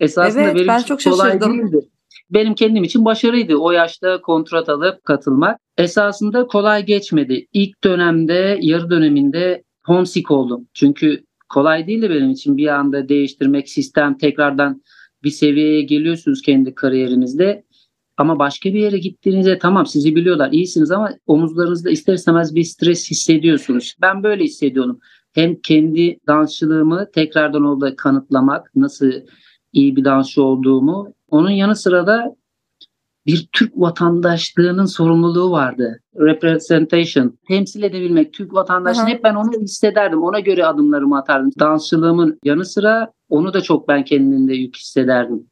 Esasında 0.00 0.42
evet, 0.42 0.54
benim 0.54 0.68
ben 0.68 0.82
çok 0.82 1.04
kolay 1.04 1.32
şaşırdım. 1.32 1.58
değildi. 1.58 1.88
Benim 2.30 2.54
kendim 2.54 2.84
için 2.84 3.04
başarıydı 3.04 3.56
o 3.56 3.70
yaşta 3.70 4.20
kontrat 4.20 4.68
alıp 4.68 5.04
katılmak. 5.04 5.60
Esasında 5.78 6.46
kolay 6.46 6.86
geçmedi. 6.86 7.46
İlk 7.52 7.84
dönemde, 7.84 8.58
yarı 8.60 8.90
döneminde 8.90 9.64
homesick 9.84 10.30
oldum. 10.30 10.68
Çünkü 10.74 11.24
kolay 11.48 11.86
değildi 11.86 12.10
benim 12.10 12.30
için 12.30 12.56
bir 12.56 12.66
anda 12.66 13.08
değiştirmek, 13.08 13.68
sistem 13.68 14.18
tekrardan 14.18 14.82
bir 15.22 15.30
seviyeye 15.30 15.82
geliyorsunuz 15.82 16.42
kendi 16.42 16.74
kariyerinizde. 16.74 17.64
Ama 18.16 18.38
başka 18.38 18.68
bir 18.68 18.80
yere 18.80 18.98
gittiğinizde 18.98 19.58
tamam 19.58 19.86
sizi 19.86 20.14
biliyorlar 20.16 20.52
iyisiniz 20.52 20.90
ama 20.90 21.10
omuzlarınızda 21.26 21.90
ister 21.90 22.14
istemez 22.14 22.54
bir 22.54 22.64
stres 22.64 23.10
hissediyorsunuz. 23.10 23.96
Ben 24.00 24.22
böyle 24.22 24.44
hissediyorum. 24.44 24.98
Hem 25.32 25.60
kendi 25.60 26.18
dansçılığımı 26.26 27.10
tekrardan 27.14 27.64
orada 27.64 27.96
kanıtlamak, 27.96 28.70
nasıl 28.76 29.12
iyi 29.72 29.96
bir 29.96 30.04
dansçı 30.04 30.42
olduğumu. 30.42 31.14
Onun 31.30 31.50
yanı 31.50 31.76
sıra 31.76 32.06
da 32.06 32.36
bir 33.26 33.48
Türk 33.52 33.72
vatandaşlığının 33.76 34.84
sorumluluğu 34.84 35.50
vardı. 35.50 36.00
Representation, 36.16 37.38
temsil 37.48 37.82
edebilmek, 37.82 38.32
Türk 38.32 38.54
vatandaşlığı 38.54 39.06
hep 39.06 39.24
ben 39.24 39.34
onu 39.34 39.50
hissederdim. 39.62 40.22
Ona 40.22 40.40
göre 40.40 40.66
adımlarımı 40.66 41.18
atardım. 41.18 41.50
Dansçılığımın 41.58 42.38
yanı 42.44 42.64
sıra 42.64 43.12
onu 43.28 43.54
da 43.54 43.60
çok 43.60 43.88
ben 43.88 44.04
kendimde 44.04 44.54
yük 44.54 44.76
hissederdim. 44.76 45.46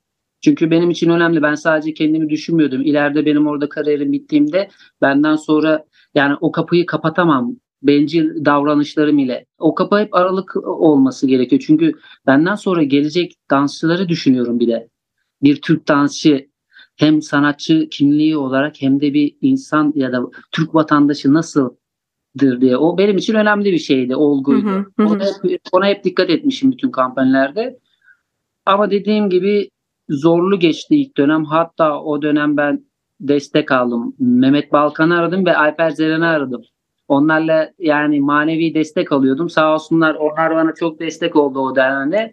Çünkü 0.45 0.71
benim 0.71 0.91
için 0.91 1.11
önemli. 1.11 1.43
Ben 1.43 1.55
sadece 1.55 1.95
kendimi 1.95 2.31
düşünmüyordum. 2.31 2.83
İleride 2.83 3.27
benim 3.27 3.47
orada 3.47 3.69
kariyerim 3.69 4.13
bittiğimde 4.13 4.69
benden 5.03 5.37
sonra 5.37 5.85
yani 6.15 6.37
o 6.41 6.53
kapıyı 6.53 6.87
kapatamam 6.87 7.57
bencil 7.83 8.45
davranışlarım 8.45 9.19
ile. 9.19 9.47
O 9.59 9.75
kapı 9.75 9.99
hep 9.99 10.15
aralık 10.15 10.57
olması 10.67 11.27
gerekiyor. 11.27 11.63
Çünkü 11.67 11.93
benden 12.27 12.55
sonra 12.55 12.83
gelecek 12.83 13.35
dansçıları 13.51 14.09
düşünüyorum 14.09 14.61
bir 14.61 14.69
de. 14.69 14.89
Bir 15.43 15.61
Türk 15.61 15.89
dansçı 15.89 16.49
hem 16.97 17.23
sanatçı 17.23 17.89
kimliği 17.91 18.37
olarak 18.37 18.83
hem 18.83 19.01
de 19.01 19.15
bir 19.15 19.37
insan 19.41 19.93
ya 19.97 20.13
da 20.13 20.23
Türk 20.53 20.75
vatandaşı 20.75 21.35
nasıldır 21.35 22.61
diye. 22.61 22.77
O 22.77 22.99
benim 22.99 23.17
için 23.17 23.35
önemli 23.35 23.73
bir 23.73 23.79
şeydi, 23.79 24.17
olguydu. 24.17 24.67
Hı 24.67 24.85
hı, 24.99 25.05
hı. 25.05 25.09
Ona, 25.09 25.25
hep, 25.25 25.61
ona 25.73 25.87
hep 25.87 26.05
dikkat 26.05 26.31
etmişim 26.31 26.73
bütün 26.73 26.91
kampanyalarda. 26.91 27.73
Ama 28.67 28.91
dediğim 28.91 29.31
gibi 29.31 29.71
zorlu 30.09 30.59
geçti 30.59 30.97
ilk 30.97 31.17
dönem. 31.17 31.45
Hatta 31.45 32.01
o 32.03 32.23
dönem 32.23 32.57
ben 32.57 32.85
destek 33.21 33.73
aldım. 33.73 34.15
Mehmet 34.19 34.73
Balkan'ı 34.73 35.19
aradım 35.19 35.47
ve 35.47 35.57
Alper 35.57 35.91
Zeren'i 35.91 36.27
aradım. 36.27 36.63
Onlarla 37.09 37.71
yani 37.79 38.21
manevi 38.21 38.75
destek 38.75 39.13
alıyordum. 39.13 39.51
Sağ 39.51 39.75
olsunlar 39.75 40.15
onlar 40.15 40.57
bana 40.57 40.75
çok 40.75 41.01
destek 41.01 41.37
oldu 41.37 41.61
o 41.61 41.77
dönemde. 41.77 42.33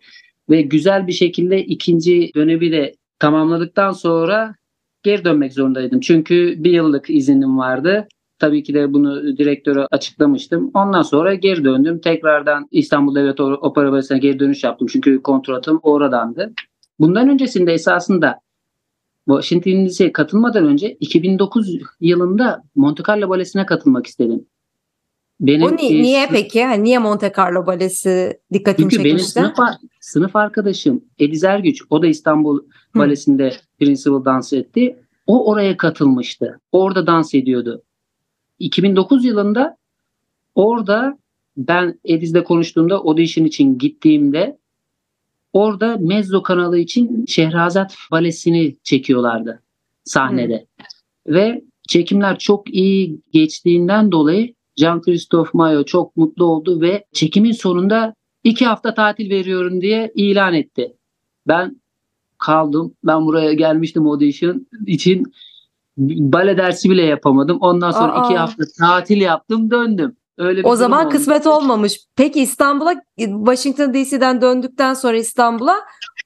Ve 0.50 0.62
güzel 0.62 1.08
bir 1.08 1.12
şekilde 1.12 1.66
ikinci 1.66 2.32
dönemi 2.36 2.72
de 2.72 2.96
tamamladıktan 3.20 3.92
sonra 3.92 4.56
geri 5.04 5.26
dönmek 5.26 5.54
zorundaydım. 5.54 6.00
Çünkü 6.00 6.56
bir 6.58 6.72
yıllık 6.72 7.10
izinim 7.10 7.58
vardı. 7.58 8.08
Tabii 8.40 8.64
ki 8.64 8.74
de 8.74 8.94
bunu 8.94 9.38
direktöre 9.38 9.88
açıklamıştım. 9.92 10.72
Ondan 10.74 11.02
sonra 11.02 11.34
geri 11.34 11.64
döndüm. 11.64 12.00
Tekrardan 12.00 12.68
İstanbul 12.72 13.16
Devlet 13.16 13.40
Opera 13.40 13.92
Balesi'ne 13.92 14.18
geri 14.18 14.40
dönüş 14.40 14.64
yaptım. 14.64 14.88
Çünkü 14.92 15.22
kontratım 15.22 15.80
oradandı. 15.84 16.54
Bundan 17.02 17.30
öncesinde 17.30 17.74
esasında 17.74 18.40
Washington 19.28 20.12
katılmadan 20.14 20.66
önce 20.66 20.98
2009 21.00 21.78
yılında 22.00 22.64
Monte 22.76 23.04
Carlo 23.08 23.30
Balesi'ne 23.30 23.66
katılmak 23.66 24.08
istedim. 24.08 24.46
Benim, 25.40 25.64
o 25.64 25.72
ni- 25.72 26.02
niye 26.02 26.28
peki? 26.32 26.58
Yani 26.58 26.84
niye 26.84 27.00
Monte 27.00 27.34
Carlo 27.38 27.66
Balesi 27.66 28.40
dikkatini 28.54 28.90
çünkü 28.90 29.04
çekmişti? 29.04 29.34
Çünkü 29.34 29.44
benim 29.44 29.56
sınıf, 29.56 29.70
sınıf 30.02 30.36
arkadaşım 30.36 31.04
Ediz 31.20 31.44
Ergüç, 31.44 31.82
o 31.90 32.02
da 32.02 32.08
İstanbul 32.08 32.60
Balesi'nde 32.96 33.54
Principal 33.80 34.26
dans 34.26 34.54
etti. 34.54 34.96
O 35.28 35.52
oraya 35.52 35.78
katılmıştı. 35.78 36.60
Orada 36.72 37.08
dans 37.08 37.34
ediyordu. 37.34 37.84
2009 38.60 39.26
yılında 39.26 39.78
orada 40.56 41.18
ben 41.58 42.00
Ediz'le 42.06 42.44
konuştuğumda 42.44 42.96
audition 42.96 43.46
için 43.46 43.78
gittiğimde 43.78 44.58
orada 45.54 45.98
Mezzo 46.00 46.44
kanalı 46.44 46.78
için 46.78 47.26
Şehrazat 47.26 47.96
Valesi'ni 48.12 48.78
çekiyorlardı 48.84 49.62
sahnede. 50.04 50.66
Hmm. 50.78 51.36
Ve 51.36 51.64
çekimler 51.90 52.40
çok 52.40 52.74
iyi 52.74 53.22
geçtiğinden 53.34 54.12
dolayı 54.12 54.54
Jean-Christophe 54.78 55.50
Mayo 55.54 55.84
çok 55.84 56.18
mutlu 56.18 56.46
oldu 56.46 56.82
ve 56.82 57.06
çekimin 57.14 57.52
sonunda 57.52 58.16
iki 58.44 58.66
hafta 58.66 58.94
tatil 58.94 59.30
veriyorum 59.30 59.82
diye 59.82 60.12
ilan 60.16 60.54
etti. 60.54 60.94
Ben 61.48 61.82
kaldım. 62.38 62.96
Ben 63.04 63.26
buraya 63.26 63.54
gelmiştim 63.54 64.08
audition 64.08 64.68
için 64.88 65.34
bale 65.98 66.58
dersi 66.58 66.90
bile 66.90 67.02
yapamadım. 67.02 67.58
Ondan 67.62 67.92
sonra 67.92 68.14
Aa. 68.14 68.26
iki 68.26 68.38
hafta 68.38 68.64
tatil 68.80 69.22
yaptım 69.22 69.72
döndüm. 69.72 70.16
Öyle 70.42 70.62
o 70.64 70.76
zaman 70.76 71.06
olmuş. 71.06 71.16
kısmet 71.16 71.48
olmamış. 71.48 72.00
Peki 72.16 72.42
İstanbul'a 72.42 72.94
Washington 73.18 73.94
DC'den 73.94 74.42
döndükten 74.42 74.94
sonra 74.94 75.18
İstanbul'a 75.18 75.76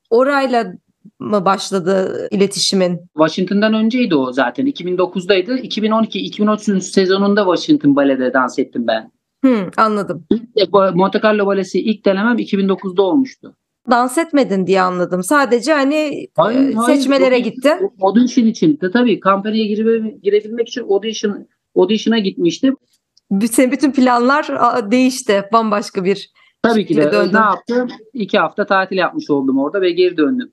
orayla 0.10 0.74
mı 1.20 1.46
başladı 1.46 2.28
iletişimin? 2.32 3.00
Washington'dan 3.18 3.74
önceydi 3.74 4.16
o 4.16 4.32
zaten. 4.32 4.68
2009'daydı. 4.68 5.60
2012-2013 5.60 6.82
sezonunda 6.82 7.42
Washington 7.42 7.96
Ballet'de 7.96 8.34
dans 8.34 8.60
ettim 8.60 8.88
ben. 8.88 9.12
Hmm, 9.44 9.70
anladım. 9.78 10.26
İlk, 10.56 10.74
Monte 10.96 11.20
Carlo 11.24 11.46
Balesi 11.46 11.80
ilk 11.80 12.06
denemem 12.06 12.38
2009'da 12.38 13.02
olmuştu. 13.02 13.56
Dans 13.90 14.18
etmedin 14.18 14.68
diye 14.68 14.82
anladım. 14.82 15.24
Sadece 15.24 15.74
hani 15.74 16.28
hayır, 16.38 16.70
e, 16.70 16.82
seçmelere 16.86 17.30
hayır, 17.30 17.44
gittin. 17.44 17.92
Audition 18.02 18.46
için. 18.46 18.80
Tabii 18.94 19.20
kampanyaya 19.20 19.66
gire, 19.66 20.14
girebilmek 20.24 20.68
için 20.68 20.82
audition 20.82 21.48
audition'a 21.76 22.20
gitmiştim. 22.20 22.76
Bütün 23.32 23.72
bütün 23.72 23.92
planlar 23.92 24.48
değişti. 24.92 25.44
Bambaşka 25.54 26.04
bir 26.04 26.32
Tabii 26.64 26.86
ki 26.86 26.98
de 26.98 27.12
döndüm. 27.12 27.34
ne 27.34 27.40
yaptım? 27.40 27.88
İki 28.14 28.40
hafta 28.40 28.66
tatil 28.66 28.98
yapmış 28.98 29.30
oldum 29.30 29.60
orada 29.60 29.82
ve 29.82 29.92
geri 29.92 30.18
döndüm. 30.18 30.52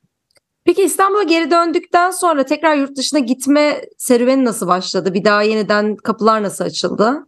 Peki 0.65 0.83
İstanbul'a 0.83 1.23
geri 1.23 1.51
döndükten 1.51 2.11
sonra 2.11 2.45
tekrar 2.45 2.77
yurt 2.77 2.97
dışına 2.97 3.21
gitme 3.21 3.81
serüveni 3.99 4.45
nasıl 4.45 4.67
başladı? 4.67 5.15
Bir 5.15 5.25
daha 5.25 5.43
yeniden 5.43 5.97
kapılar 5.97 6.43
nasıl 6.43 6.65
açıldı? 6.65 7.27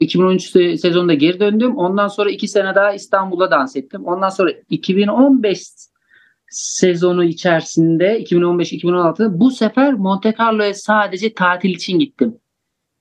2013 0.00 0.42
sezonunda 0.80 1.14
geri 1.14 1.40
döndüm. 1.40 1.76
Ondan 1.76 2.08
sonra 2.08 2.30
iki 2.30 2.48
sene 2.48 2.74
daha 2.74 2.92
İstanbul'a 2.92 3.50
dans 3.50 3.76
ettim. 3.76 4.04
Ondan 4.04 4.28
sonra 4.28 4.50
2015 4.70 5.62
sezonu 6.50 7.24
içerisinde 7.24 8.22
2015-2016 8.22 9.40
bu 9.40 9.50
sefer 9.50 9.92
Monte 9.92 10.34
Carlo'ya 10.38 10.74
sadece 10.74 11.34
tatil 11.34 11.70
için 11.70 11.98
gittim. 11.98 12.38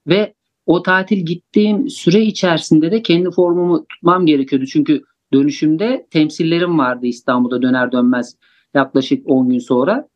Ve 0.07 0.33
o 0.67 0.83
tatil 0.83 1.25
gittiğim 1.25 1.89
süre 1.89 2.21
içerisinde 2.21 2.91
de 2.91 3.01
kendi 3.01 3.31
formumu 3.31 3.85
tutmam 3.87 4.25
gerekiyordu. 4.25 4.65
Çünkü 4.65 5.03
dönüşümde 5.33 6.07
temsillerim 6.11 6.79
vardı 6.79 7.05
İstanbul'da 7.05 7.61
döner 7.61 7.91
dönmez 7.91 8.35
yaklaşık 8.73 9.29
10 9.29 9.49
gün 9.49 9.59
sonra. 9.59 10.07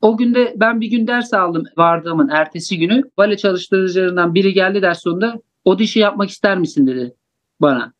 O 0.00 0.16
günde 0.16 0.54
ben 0.56 0.80
bir 0.80 0.86
gün 0.86 1.06
ders 1.06 1.34
aldım 1.34 1.64
vardığımın 1.76 2.28
ertesi 2.28 2.78
günü. 2.78 3.02
Bale 3.16 3.36
çalıştırıcılarından 3.36 4.34
biri 4.34 4.52
geldi 4.52 4.82
ders 4.82 5.02
sonunda 5.02 5.40
o 5.64 5.78
dişi 5.78 5.98
yapmak 5.98 6.30
ister 6.30 6.58
misin 6.58 6.86
dedi 6.86 7.14
bana. 7.60 7.92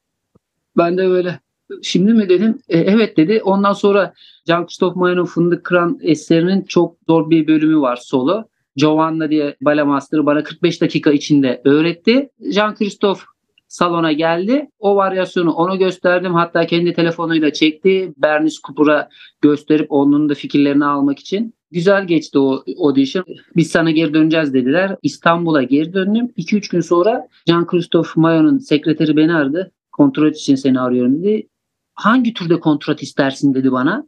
Ben 0.76 0.98
de 0.98 1.08
böyle 1.08 1.40
şimdi 1.82 2.12
mi 2.12 2.28
dedim 2.28 2.58
e, 2.68 2.78
evet 2.78 3.16
dedi. 3.16 3.40
Ondan 3.44 3.72
sonra 3.72 4.14
Jean-Christophe 4.48 4.98
Mayon'un 4.98 5.24
Fındık 5.24 5.64
Kıran 5.64 5.98
eserinin 6.02 6.62
çok 6.62 6.96
zor 7.08 7.30
bir 7.30 7.46
bölümü 7.46 7.80
var 7.80 7.96
solo. 7.96 8.44
Giovanna 8.76 9.30
diye 9.30 9.56
bale 9.60 9.82
master'ı 9.82 10.26
bana 10.26 10.42
45 10.42 10.80
dakika 10.80 11.12
içinde 11.12 11.60
öğretti. 11.64 12.30
Jean-Christophe 12.40 13.22
salona 13.68 14.12
geldi. 14.12 14.70
O 14.78 14.96
varyasyonu 14.96 15.52
ona 15.52 15.76
gösterdim. 15.76 16.34
Hatta 16.34 16.66
kendi 16.66 16.92
telefonuyla 16.92 17.52
çekti. 17.52 18.12
Bernice 18.16 18.56
Cooper'a 18.66 19.08
gösterip 19.40 19.86
onun 19.92 20.28
da 20.28 20.34
fikirlerini 20.34 20.84
almak 20.84 21.18
için. 21.18 21.54
Güzel 21.70 22.06
geçti 22.06 22.38
o 22.38 22.64
audition. 22.78 23.24
Biz 23.56 23.70
sana 23.70 23.90
geri 23.90 24.14
döneceğiz 24.14 24.54
dediler. 24.54 24.96
İstanbul'a 25.02 25.62
geri 25.62 25.92
döndüm. 25.92 26.32
2-3 26.36 26.70
gün 26.70 26.80
sonra 26.80 27.28
Jean-Christophe 27.48 28.12
Mayon'un 28.16 28.58
sekreteri 28.58 29.16
beni 29.16 29.34
aradı. 29.34 29.72
Kontrat 29.92 30.36
için 30.36 30.54
seni 30.54 30.80
arıyorum 30.80 31.22
dedi. 31.22 31.48
Hangi 31.94 32.34
türde 32.34 32.60
kontrat 32.60 33.02
istersin 33.02 33.54
dedi 33.54 33.72
bana. 33.72 34.06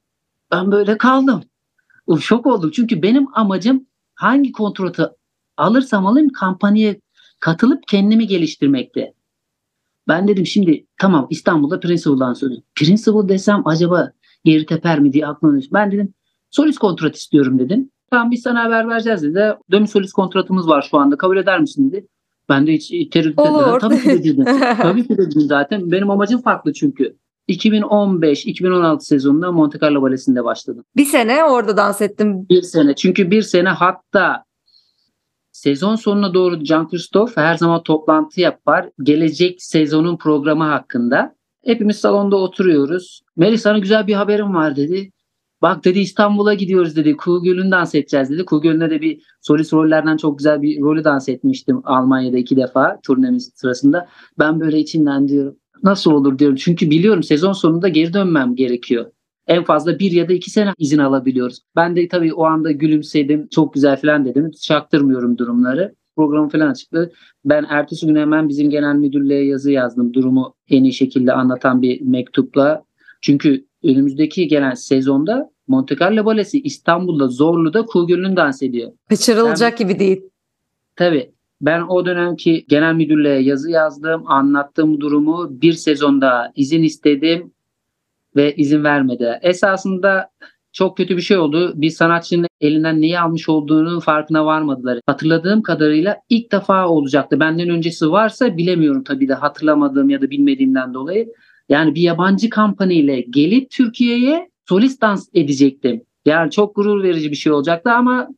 Ben 0.53 0.73
böyle 0.73 0.99
kaldım. 0.99 1.43
Şok 2.21 2.47
oldum. 2.47 2.71
Çünkü 2.71 3.03
benim 3.03 3.27
amacım 3.35 3.87
hangi 4.17 4.53
kontratı 4.53 5.17
alırsam 5.57 6.07
alayım 6.07 6.29
kampanyaya 6.29 6.97
katılıp 7.41 7.83
kendimi 7.89 8.27
geliştirmekte. 8.27 9.15
Ben 10.09 10.29
dedim 10.29 10.47
şimdi 10.47 10.87
tamam 11.01 11.27
İstanbul'da 11.31 11.81
Principal'dan 11.81 12.33
söylüyorum. 12.33 12.67
Principal 12.75 13.29
desem 13.29 13.63
acaba 13.65 14.13
geri 14.45 14.67
teper 14.67 15.01
mi 15.01 15.13
diye 15.13 15.27
aklıma 15.27 15.59
düştü. 15.59 15.71
Ben 15.75 15.93
dedim 15.93 16.15
solist 16.51 16.79
kontrat 16.79 17.17
istiyorum 17.17 17.59
dedim. 17.59 17.91
Tamam 18.11 18.31
biz 18.31 18.43
sana 18.43 18.65
haber 18.65 18.89
vereceğiz 18.89 19.23
dedi. 19.23 19.55
Dömi 19.71 19.89
solist 19.89 20.13
kontratımız 20.13 20.69
var 20.69 20.87
şu 20.91 20.99
anda 20.99 21.17
kabul 21.17 21.37
eder 21.37 21.61
misin 21.61 21.93
dedi. 21.93 22.07
Ben 22.49 22.67
de 22.67 22.73
hiç 22.73 22.89
tereddüt 23.11 23.39
etmedim. 23.39 23.79
Tabii 23.81 24.03
ki 24.03 24.25
dedim. 24.25 24.45
Tabii 24.83 25.09
ki 25.09 25.19
dedim 25.19 25.41
zaten. 25.41 25.91
Benim 25.91 26.11
amacım 26.11 26.43
farklı 26.43 26.73
çünkü. 26.73 27.17
2015-2016 27.49 29.01
sezonunda 29.01 29.53
Monte 29.53 29.79
Carlo 29.83 30.03
Balesi'nde 30.03 30.45
başladım. 30.45 30.85
Bir 30.97 31.05
sene 31.05 31.45
orada 31.45 31.77
dans 31.77 32.01
ettim. 32.01 32.49
Bir 32.49 32.63
sene. 32.63 32.95
Çünkü 32.95 33.31
bir 33.31 33.43
sene 33.43 33.69
hatta 33.69 34.47
Sezon 35.57 35.97
sonuna 35.97 36.35
doğru 36.35 36.65
Can 36.65 36.89
Christoph 36.89 37.37
her 37.37 37.57
zaman 37.57 37.83
toplantı 37.83 38.41
yapar. 38.41 38.91
Gelecek 39.03 39.63
sezonun 39.63 40.17
programı 40.17 40.65
hakkında. 40.65 41.37
Hepimiz 41.65 41.97
salonda 41.97 42.37
oturuyoruz. 42.37 43.23
Melih 43.37 43.59
sana 43.59 43.79
güzel 43.79 44.07
bir 44.07 44.15
haberim 44.15 44.55
var 44.55 44.77
dedi. 44.77 45.11
Bak 45.63 45.85
dedi 45.85 45.99
İstanbul'a 45.99 46.55
gidiyoruz 46.55 46.97
dedi. 46.97 47.17
Kuğu 47.17 47.43
Gölü'nü 47.43 47.71
dans 47.71 47.95
edeceğiz 47.95 48.31
dedi. 48.31 48.45
Kuğu 48.45 48.61
Gölü'nde 48.61 48.91
de 48.91 49.01
bir 49.01 49.23
solist 49.41 49.73
rollerden 49.73 50.17
çok 50.17 50.39
güzel 50.39 50.63
bir 50.63 50.81
rolü 50.81 51.05
dans 51.05 51.29
etmiştim 51.29 51.81
Almanya'da 51.85 52.39
iki 52.39 52.57
defa 52.57 53.01
turnemiz 53.03 53.53
sırasında. 53.55 54.09
Ben 54.39 54.61
böyle 54.61 54.79
içinden 54.79 55.29
diyorum 55.29 55.57
nasıl 55.83 56.11
olur 56.11 56.39
diyorum. 56.39 56.57
Çünkü 56.57 56.91
biliyorum 56.91 57.23
sezon 57.23 57.53
sonunda 57.53 57.89
geri 57.89 58.13
dönmem 58.13 58.57
gerekiyor 58.57 59.07
en 59.47 59.65
fazla 59.65 59.99
bir 59.99 60.13
ya 60.13 60.29
da 60.29 60.33
iki 60.33 60.51
sene 60.51 60.73
izin 60.79 60.99
alabiliyoruz. 60.99 61.61
Ben 61.77 61.97
de 61.97 62.09
tabii 62.09 62.35
o 62.35 62.45
anda 62.45 62.73
gülümsedim. 62.73 63.49
Çok 63.49 63.75
güzel 63.75 64.01
falan 64.01 64.25
dedim. 64.25 64.51
Çaktırmıyorum 64.51 65.39
durumları. 65.39 65.95
Programı 66.17 66.49
falan 66.49 66.73
çıktı. 66.73 67.13
Ben 67.45 67.67
ertesi 67.69 68.07
gün 68.07 68.17
hemen 68.17 68.49
bizim 68.49 68.71
genel 68.71 68.95
müdürlüğe 68.95 69.45
yazı 69.45 69.73
yazdım. 69.73 70.15
Durumu 70.15 70.55
en 70.71 70.85
iyi 70.85 70.93
şekilde 70.93 71.33
anlatan 71.33 71.83
bir 71.83 72.01
mektupla. 72.01 72.83
Çünkü 73.21 73.65
önümüzdeki 73.85 74.49
gelen 74.49 74.75
sezonda 74.75 75.51
Monte 75.69 75.97
Carlo 76.01 76.25
Balesi 76.25 76.61
İstanbul'da 76.61 77.29
Zorlu'da 77.29 77.83
Kuğu 77.85 78.07
Gölü'nü 78.07 78.37
dans 78.37 78.63
ediyor. 78.63 78.93
Kaçırılacak 79.09 79.73
ben, 79.73 79.89
gibi 79.89 79.99
değil. 79.99 80.21
Tabii. 80.97 81.33
Ben 81.61 81.83
o 81.89 82.07
dönemki 82.07 82.65
genel 82.69 82.95
müdürlüğe 82.95 83.39
yazı 83.39 83.71
yazdım, 83.71 84.23
anlattığım 84.27 85.01
durumu 85.01 85.49
bir 85.51 85.73
sezonda 85.73 86.53
izin 86.57 86.83
istedim 86.83 87.53
ve 88.37 88.55
izin 88.57 88.85
vermedi. 88.85 89.39
Esasında 89.43 90.31
çok 90.73 90.97
kötü 90.97 91.17
bir 91.17 91.23
şey 91.23 91.39
oldu. 91.39 91.73
Bir 91.77 91.91
sanatçının 91.91 92.49
elinden 92.61 93.01
neyi 93.01 93.21
almış 93.21 93.49
olduğunu 93.49 94.01
farkına 94.01 94.47
varmadılar. 94.47 95.01
Hatırladığım 95.07 95.63
kadarıyla 95.63 96.17
ilk 96.29 96.53
defa 96.53 96.89
olacaktı. 96.89 97.41
Benden 97.41 97.69
öncesi 97.69 98.11
varsa 98.11 98.57
bilemiyorum 98.57 99.05
tabii 99.05 99.29
de 99.29 99.35
hatırlamadığım 99.35 100.11
ya 100.11 100.23
da 100.23 100.31
bilmediğimden 100.31 100.95
dolayı. 100.95 101.29
Yani 101.69 101.95
bir 101.95 102.01
yabancı 102.01 102.51
kampanyayla 102.51 103.21
gelip 103.31 103.71
Türkiye'ye 103.71 104.51
solist 104.69 105.03
dans 105.03 105.29
edecektim. 105.35 106.03
Yani 106.27 106.51
çok 106.51 106.77
gurur 106.77 107.03
verici 107.03 107.31
bir 107.31 107.37
şey 107.37 107.53
olacaktı 107.53 107.91
ama 107.91 108.29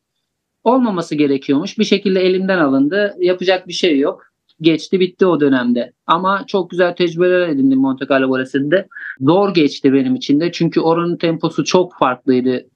olmaması 0.69 1.15
gerekiyormuş. 1.15 1.79
Bir 1.79 1.85
şekilde 1.85 2.21
elimden 2.21 2.59
alındı. 2.59 3.15
Yapacak 3.19 3.69
bir 3.69 3.73
şey 3.73 3.99
yok 3.99 4.29
geçti 4.61 5.01
bitti 5.01 5.27
o 5.27 5.41
dönemde. 5.41 5.93
Ama 6.07 6.45
çok 6.47 6.71
güzel 6.71 6.97
tecrübeler 6.97 7.49
edindim 7.49 7.79
Monte 7.79 8.07
Carlo 8.11 8.31
Balesi'nde. 8.31 8.89
Zor 9.21 9.55
geçti 9.55 9.93
benim 9.93 10.15
için 10.15 10.41
de 10.41 10.53
çünkü 10.53 10.81
oranın 10.81 11.17
temposu 11.17 11.65
çok 11.65 11.95
farklıydı 11.99 12.67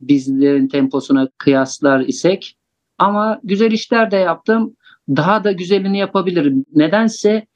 bizlerin 0.00 0.68
temposuna 0.68 1.28
kıyaslar 1.38 2.00
isek. 2.00 2.56
Ama 2.98 3.40
güzel 3.44 3.72
işler 3.72 4.10
de 4.10 4.16
yaptım. 4.16 4.76
Daha 5.08 5.44
da 5.44 5.52
güzelini 5.52 5.98
yapabilirim. 5.98 6.64
Nedense 6.74 7.46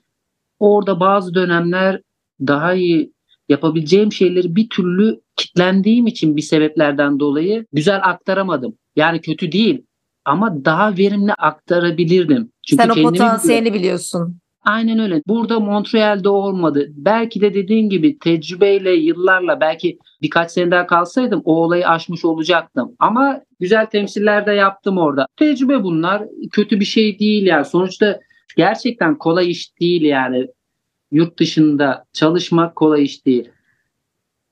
orada 0.59 1.01
bazı 1.01 1.35
dönemler 1.35 2.03
daha 2.41 2.75
iyi 2.75 3.13
yapabileceğim 3.49 4.13
şeyleri 4.13 4.57
bir 4.57 4.69
türlü 4.69 5.21
kitlendiğim 5.37 6.07
için 6.07 6.37
bir 6.37 6.43
sebeplerden 6.43 7.21
dolayı 7.21 7.67
güzel 7.73 8.01
aktaramadım. 8.03 8.75
Yani 8.97 9.21
kötü 9.21 9.53
değil 9.53 9.86
ama 10.27 10.65
daha 10.65 10.97
verimli 10.97 11.33
aktarabilirdim. 11.33 12.51
Çünkü 12.67 12.83
Sen 12.83 12.89
o 12.91 13.03
potansiyeli 13.03 13.75
biliyorsun. 13.75 14.39
Aynen 14.65 14.99
öyle. 14.99 15.23
Burada 15.27 15.61
Montreal'de 15.61 16.29
olmadı. 16.29 16.87
Belki 16.91 17.41
de 17.41 17.55
dediğin 17.55 17.91
gibi 17.91 18.19
tecrübeyle 18.19 18.91
yıllarla 18.91 19.61
belki 19.61 19.99
birkaç 20.23 20.51
sene 20.51 20.71
daha 20.71 20.87
kalsaydım 20.87 21.43
o 21.45 21.55
olayı 21.57 21.89
aşmış 21.89 22.25
olacaktım. 22.25 22.93
Ama 22.99 23.41
güzel 23.61 23.87
temsiller 23.87 24.47
de 24.47 24.53
yaptım 24.53 24.99
orada. 24.99 25.27
Tecrübe 25.37 25.83
bunlar. 25.83 26.23
Kötü 26.53 26.81
bir 26.81 26.85
şey 26.85 27.19
değil 27.19 27.47
yani. 27.47 27.65
Sonuçta 27.65 28.21
Gerçekten 28.57 29.19
kolay 29.19 29.51
iş 29.51 29.81
değil 29.81 30.03
yani. 30.03 30.47
Yurt 31.11 31.39
dışında 31.39 32.05
çalışmak 32.13 32.77
kolay 32.77 33.05
iş 33.05 33.27
değil. 33.27 33.51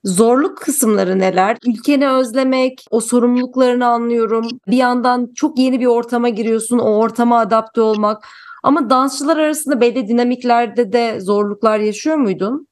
Zorluk 0.04 0.58
kısımları 0.58 1.18
neler? 1.18 1.56
Ülkeni 1.66 2.08
özlemek, 2.08 2.84
o 2.90 3.00
sorumluluklarını 3.00 3.86
anlıyorum. 3.86 4.48
Bir 4.68 4.76
yandan 4.76 5.30
çok 5.34 5.58
yeni 5.58 5.80
bir 5.80 5.86
ortama 5.86 6.28
giriyorsun, 6.28 6.78
o 6.78 6.96
ortama 6.96 7.38
adapte 7.38 7.80
olmak. 7.80 8.24
Ama 8.62 8.90
dansçılar 8.90 9.36
arasında 9.36 9.80
belli 9.80 10.08
dinamiklerde 10.08 10.92
de 10.92 11.20
zorluklar 11.20 11.78
yaşıyor 11.78 12.16
muydun? 12.16 12.66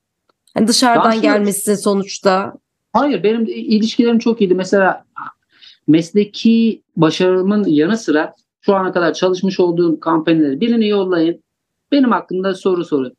Hani 0.55 0.69
dışarıdan 0.69 1.05
Dansçı- 1.05 1.23
gelmişsin 1.23 1.75
sonuçta. 1.75 2.53
Hayır 2.93 3.23
benim 3.23 3.45
ilişkilerim 3.47 4.19
çok 4.19 4.41
iyiydi. 4.41 4.55
Mesela 4.55 5.05
mesleki 5.89 6.83
başarımın 6.97 7.65
yanı 7.65 7.97
sıra 7.97 8.35
şu 8.61 8.75
ana 8.75 8.93
kadar 8.93 9.15
çalışmış 9.15 9.61
olduğum 9.61 10.01
kampanyaları 10.01 10.61
birini 10.61 10.89
yollayın. 10.89 11.43
Benim 11.93 12.11
hakkında 12.11 12.55
soru 12.55 12.85
sorun. 12.85 13.12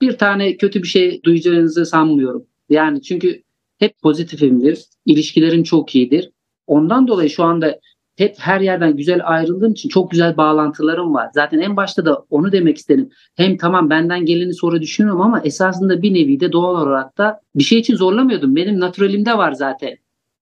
Bir 0.00 0.18
tane 0.18 0.56
kötü 0.56 0.82
bir 0.82 0.88
şey 0.88 1.22
duyacağınızı 1.22 1.86
sanmıyorum. 1.86 2.44
Yani 2.68 3.02
çünkü 3.02 3.42
hep 3.78 4.00
pozitifimdir. 4.02 4.84
İlişkilerim 5.06 5.62
çok 5.62 5.94
iyidir. 5.94 6.30
Ondan 6.66 7.08
dolayı 7.08 7.30
şu 7.30 7.44
anda 7.44 7.78
hep 8.16 8.34
her 8.38 8.60
yerden 8.60 8.96
güzel 8.96 9.20
ayrıldığım 9.24 9.72
için 9.72 9.88
çok 9.88 10.10
güzel 10.10 10.36
bağlantılarım 10.36 11.14
var. 11.14 11.30
Zaten 11.34 11.58
en 11.58 11.76
başta 11.76 12.04
da 12.04 12.24
onu 12.30 12.52
demek 12.52 12.76
istedim. 12.78 13.10
Hem 13.36 13.56
tamam 13.56 13.90
benden 13.90 14.24
geleni 14.24 14.54
soru 14.54 14.80
düşünüyorum 14.80 15.20
ama 15.20 15.40
esasında 15.40 16.02
bir 16.02 16.14
nevi 16.14 16.40
de 16.40 16.52
doğal 16.52 16.74
olarak 16.82 17.18
da 17.18 17.40
bir 17.54 17.62
şey 17.62 17.78
için 17.78 17.96
zorlamıyordum. 17.96 18.56
Benim 18.56 18.80
naturalimde 18.80 19.38
var 19.38 19.52
zaten. 19.52 19.96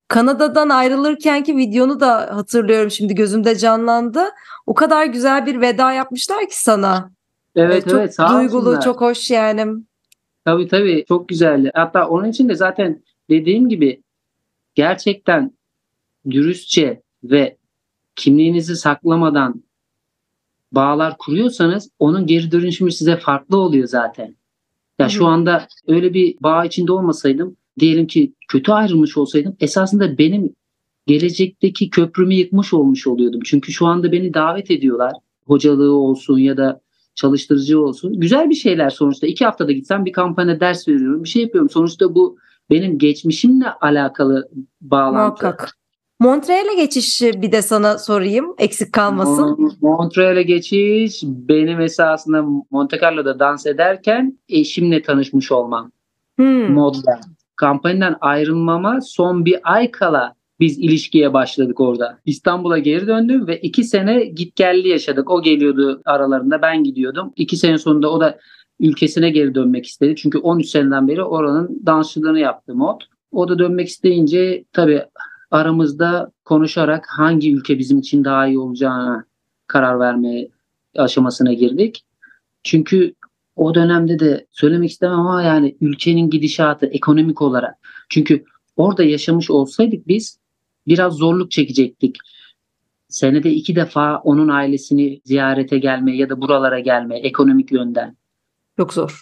Kanada'dan 0.09 0.69
ayrılırkenki 0.69 1.57
videonu 1.57 2.00
da 2.00 2.37
hatırlıyorum 2.37 2.90
şimdi 2.90 3.14
gözümde 3.14 3.57
canlandı. 3.57 4.21
O 4.66 4.75
kadar 4.75 5.07
güzel 5.07 5.47
bir 5.47 5.61
veda 5.61 5.93
yapmışlar 5.93 6.40
ki 6.49 6.62
sana. 6.62 7.11
Evet 7.57 7.87
Ee, 7.87 7.90
çok 7.90 8.00
evet 8.00 8.14
sağ 8.14 8.38
duygulu, 8.40 8.59
olsunlar. 8.61 8.81
çok 8.83 9.00
hoş 9.00 9.31
yani. 9.31 9.66
Tabii 10.45 10.69
tabii 10.69 11.05
çok 11.09 11.28
güzeldi. 11.28 11.71
Hatta 11.75 12.09
onun 12.09 12.28
için 12.28 12.49
de 12.49 12.55
zaten 12.55 13.02
dediğim 13.30 13.68
gibi 13.68 14.02
gerçekten 14.75 15.52
dürüstçe 16.30 17.02
ve 17.25 17.56
kimliğinizi 18.16 18.76
saklamadan 18.76 19.62
bağlar 20.73 21.18
kuruyorsanız 21.18 21.90
onun 21.99 22.26
geri 22.26 22.52
dönüşümü 22.52 22.92
size 22.92 23.16
farklı 23.16 23.56
oluyor 23.56 23.88
zaten. 23.88 24.37
Ya 24.99 25.09
şu 25.09 25.26
anda 25.26 25.68
öyle 25.87 26.14
bir 26.14 26.37
bağ 26.40 26.64
içinde 26.64 26.92
olmasaydım 26.92 27.56
diyelim 27.78 28.06
ki 28.06 28.33
kötü 28.49 28.73
ayrılmış 28.73 29.16
olsaydım 29.16 29.56
esasında 29.61 30.18
benim 30.18 30.54
gelecekteki 31.06 31.90
köprümü 31.90 32.35
yıkmış 32.35 32.75
olmuş 32.75 33.06
oluyordum. 33.06 33.40
Çünkü 33.45 33.73
şu 33.73 33.87
anda 33.87 34.12
beni 34.12 34.35
davet 34.35 34.71
ediyorlar. 34.71 35.12
Hocalığı 35.47 35.95
olsun 35.95 36.38
ya 36.38 36.56
da 36.56 36.80
çalıştırıcı 37.14 37.80
olsun. 37.80 38.21
Güzel 38.21 38.50
bir 38.50 38.54
şeyler 38.54 38.90
sonuçta. 38.90 39.26
İki 39.26 39.45
haftada 39.45 39.73
gitsem 39.73 40.04
bir 40.04 40.12
kampanya 40.12 40.61
ders 40.61 40.88
veriyorum. 40.88 41.25
Bir 41.25 41.28
şey 41.28 41.42
yapıyorum. 41.42 41.71
Sonuçta 41.71 42.14
bu 42.14 42.38
benim 42.70 42.99
geçmişimle 42.99 43.66
alakalı 43.80 44.49
bağlantı. 44.80 45.44
Muhakkak. 45.44 45.70
Montreal'e 46.20 46.75
geçişi 46.75 47.42
bir 47.42 47.52
de 47.52 47.62
sana 47.62 47.99
sorayım 47.99 48.54
eksik 48.58 48.92
kalmasın. 48.92 49.42
Mon- 49.42 49.76
Montreal'e 49.80 50.42
geçiş 50.42 51.23
benim 51.25 51.80
esasında 51.80 52.44
Monte 52.70 52.99
Carlo'da 53.02 53.38
dans 53.38 53.66
ederken 53.66 54.38
eşimle 54.49 55.02
tanışmış 55.02 55.52
olmam 55.52 55.90
Hmm. 56.37 56.73
modda. 56.73 57.20
Kampanyadan 57.56 58.16
ayrılmama 58.20 59.00
son 59.00 59.44
bir 59.44 59.58
ay 59.62 59.90
kala 59.90 60.35
biz 60.61 60.78
ilişkiye 60.78 61.32
başladık 61.32 61.80
orada. 61.80 62.18
İstanbul'a 62.25 62.78
geri 62.78 63.06
döndüm 63.06 63.46
ve 63.46 63.61
iki 63.61 63.85
sene 63.85 64.25
git 64.25 64.56
gelli 64.56 64.88
yaşadık. 64.88 65.30
O 65.30 65.42
geliyordu 65.42 66.02
aralarında 66.04 66.62
ben 66.62 66.85
gidiyordum. 66.85 67.32
İki 67.37 67.56
sene 67.56 67.78
sonunda 67.78 68.11
o 68.11 68.20
da 68.20 68.38
ülkesine 68.80 69.30
geri 69.30 69.54
dönmek 69.54 69.86
istedi. 69.86 70.17
Çünkü 70.17 70.39
13 70.39 70.69
seneden 70.69 71.08
beri 71.08 71.23
oranın 71.23 71.82
dansçılığını 71.86 72.39
yaptı 72.39 72.75
mod. 72.75 73.00
O 73.32 73.49
da 73.49 73.58
dönmek 73.58 73.89
isteyince 73.89 74.65
tabii 74.73 75.02
aramızda 75.50 76.32
konuşarak 76.45 77.06
hangi 77.08 77.54
ülke 77.54 77.78
bizim 77.78 77.99
için 77.99 78.25
daha 78.25 78.47
iyi 78.47 78.58
olacağına 78.58 79.25
karar 79.67 80.00
verme 80.00 80.49
aşamasına 80.97 81.52
girdik. 81.52 82.04
Çünkü 82.62 83.15
o 83.56 83.75
dönemde 83.75 84.19
de 84.19 84.47
söylemek 84.50 84.91
istemem 84.91 85.19
ama 85.19 85.43
yani 85.43 85.76
ülkenin 85.80 86.30
gidişatı 86.30 86.86
ekonomik 86.86 87.43
olarak. 87.43 87.75
Çünkü 88.08 88.45
orada 88.76 89.04
yaşamış 89.04 89.50
olsaydık 89.50 90.08
biz 90.08 90.39
biraz 90.86 91.15
zorluk 91.15 91.50
çekecektik. 91.50 92.17
Senede 93.08 93.52
iki 93.52 93.76
defa 93.76 94.19
onun 94.19 94.49
ailesini 94.49 95.21
ziyarete 95.25 95.78
gelme 95.78 96.17
ya 96.17 96.28
da 96.28 96.41
buralara 96.41 96.80
gelme 96.80 97.19
ekonomik 97.19 97.73
yönden. 97.73 98.17
Çok 98.76 98.93
zor. 98.93 99.21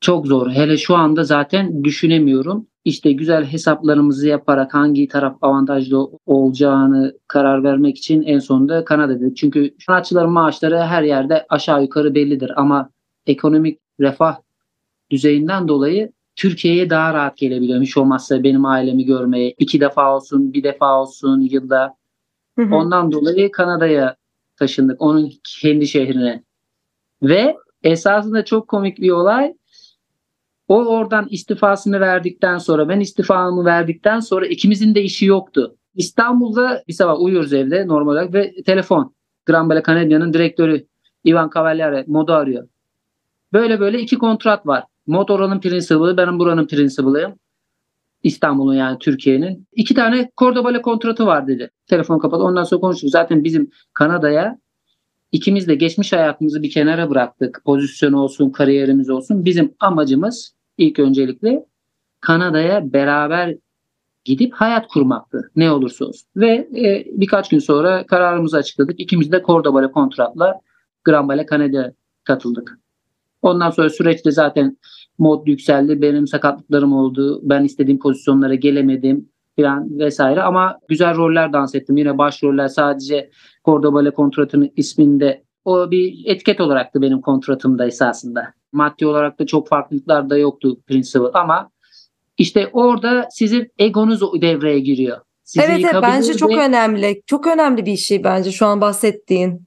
Çok 0.00 0.26
zor. 0.26 0.50
Hele 0.50 0.76
şu 0.76 0.96
anda 0.96 1.24
zaten 1.24 1.84
düşünemiyorum. 1.84 2.66
İşte 2.84 3.12
güzel 3.12 3.44
hesaplarımızı 3.44 4.28
yaparak 4.28 4.74
hangi 4.74 5.08
taraf 5.08 5.36
avantajlı 5.42 6.10
olacağını 6.26 7.18
karar 7.28 7.64
vermek 7.64 7.98
için 7.98 8.22
en 8.22 8.38
sonunda 8.38 8.84
Kanada 8.84 9.20
dedik. 9.20 9.36
Çünkü 9.36 9.74
sanatçıların 9.86 10.30
maaşları 10.30 10.78
her 10.78 11.02
yerde 11.02 11.46
aşağı 11.48 11.82
yukarı 11.82 12.14
bellidir 12.14 12.52
ama 12.56 12.90
ekonomik 13.26 13.78
refah 14.00 14.36
düzeyinden 15.10 15.68
dolayı 15.68 16.12
Türkiye'ye 16.36 16.90
daha 16.90 17.14
rahat 17.14 17.36
gelebiliyorum. 17.36 17.82
Hiç 17.82 17.96
olmazsa 17.96 18.42
benim 18.42 18.64
ailemi 18.64 19.04
görmeye 19.04 19.54
iki 19.58 19.80
defa 19.80 20.16
olsun, 20.16 20.52
bir 20.52 20.62
defa 20.62 21.00
olsun 21.00 21.40
yılda. 21.40 21.96
Hı 22.58 22.62
hı. 22.62 22.74
Ondan 22.74 23.12
dolayı 23.12 23.50
Kanada'ya 23.50 24.16
taşındık. 24.56 25.02
Onun 25.02 25.32
kendi 25.60 25.86
şehrine. 25.86 26.42
Ve 27.22 27.56
esasında 27.84 28.44
çok 28.44 28.68
komik 28.68 29.00
bir 29.00 29.10
olay. 29.10 29.54
O 30.68 30.84
oradan 30.84 31.26
istifasını 31.30 32.00
verdikten 32.00 32.58
sonra 32.58 32.88
ben 32.88 33.00
istifamı 33.00 33.64
verdikten 33.64 34.20
sonra 34.20 34.46
ikimizin 34.46 34.94
de 34.94 35.02
işi 35.02 35.26
yoktu. 35.26 35.76
İstanbul'da 35.94 36.82
bir 36.88 36.92
sabah 36.92 37.20
uyuyoruz 37.20 37.52
evde 37.52 37.88
normal 37.88 38.12
olarak 38.12 38.34
ve 38.34 38.54
telefon. 38.62 39.14
Gran 39.46 39.70
Bella 39.70 39.82
Canadia'nın 39.82 40.32
direktörü 40.32 40.86
Ivan 41.26 41.50
Cavaliere 41.54 42.04
modu 42.06 42.32
arıyor. 42.32 42.68
Böyle 43.52 43.80
böyle 43.80 44.00
iki 44.00 44.18
kontrat 44.18 44.66
var. 44.66 44.84
Mod 45.06 45.28
oranın 45.28 45.60
principal'ı, 45.60 46.16
benim 46.16 46.38
buranın 46.38 46.66
principal'ıyım. 46.66 47.34
İstanbul'un 48.22 48.74
yani 48.74 48.98
Türkiye'nin. 48.98 49.66
İki 49.72 49.94
tane 49.94 50.30
Cordoba'la 50.36 50.82
kontratı 50.82 51.26
var 51.26 51.46
dedi. 51.48 51.70
Telefon 51.86 52.18
kapalı. 52.18 52.44
Ondan 52.44 52.64
sonra 52.64 52.80
konuştuk. 52.80 53.10
Zaten 53.10 53.44
bizim 53.44 53.70
Kanada'ya 53.92 54.58
ikimiz 55.34 55.68
de 55.68 55.74
geçmiş 55.74 56.12
hayatımızı 56.12 56.62
bir 56.62 56.70
kenara 56.70 57.10
bıraktık. 57.10 57.62
Pozisyon 57.64 58.12
olsun, 58.12 58.50
kariyerimiz 58.50 59.10
olsun. 59.10 59.44
Bizim 59.44 59.74
amacımız 59.80 60.54
ilk 60.78 60.98
öncelikle 60.98 61.66
Kanada'ya 62.20 62.92
beraber 62.92 63.56
gidip 64.24 64.54
hayat 64.54 64.88
kurmaktı. 64.88 65.50
Ne 65.56 65.70
olursa 65.70 66.04
olsun. 66.04 66.28
Ve 66.36 66.68
e, 66.76 67.04
birkaç 67.12 67.48
gün 67.48 67.58
sonra 67.58 68.06
kararımızı 68.06 68.56
açıkladık. 68.56 69.00
İkimiz 69.00 69.32
de 69.32 69.42
Cordoba'la 69.46 69.92
kontratla 69.92 70.60
Gran 71.04 71.28
Bale 71.28 71.46
Kanada'ya 71.46 71.92
katıldık. 72.24 72.78
Ondan 73.42 73.70
sonra 73.70 73.90
süreçte 73.90 74.30
zaten 74.30 74.76
mod 75.18 75.46
yükseldi. 75.46 76.02
Benim 76.02 76.26
sakatlıklarım 76.26 76.92
oldu. 76.92 77.40
Ben 77.42 77.64
istediğim 77.64 77.98
pozisyonlara 77.98 78.54
gelemedim 78.54 79.28
falan 79.58 79.98
vesaire. 79.98 80.42
Ama 80.42 80.78
güzel 80.88 81.16
roller 81.16 81.52
dans 81.52 81.74
ettim. 81.74 81.96
Yine 81.96 82.18
başroller 82.18 82.68
sadece 82.68 83.30
Cordoba'la 83.64 84.10
kontratının 84.10 84.70
isminde 84.76 85.44
o 85.64 85.90
bir 85.90 86.22
etiket 86.26 86.60
olaraktı 86.60 87.02
benim 87.02 87.20
kontratımda 87.20 87.86
esasında. 87.86 88.52
Maddi 88.72 89.06
olarak 89.06 89.38
da 89.38 89.46
çok 89.46 89.68
farklılıklar 89.68 90.30
da 90.30 90.38
yoktu 90.38 90.76
Principal 90.86 91.30
ama 91.34 91.70
işte 92.38 92.70
orada 92.72 93.28
sizin 93.30 93.72
egonuz 93.78 94.20
devreye 94.40 94.78
giriyor. 94.80 95.18
Sizi 95.44 95.66
Evet, 95.66 95.80
evet 95.84 96.02
bence 96.02 96.34
çok 96.34 96.50
ve- 96.50 96.60
önemli. 96.60 97.22
Çok 97.26 97.46
önemli 97.46 97.86
bir 97.86 97.96
şey 97.96 98.24
bence 98.24 98.52
şu 98.52 98.66
an 98.66 98.80
bahsettiğin. 98.80 99.62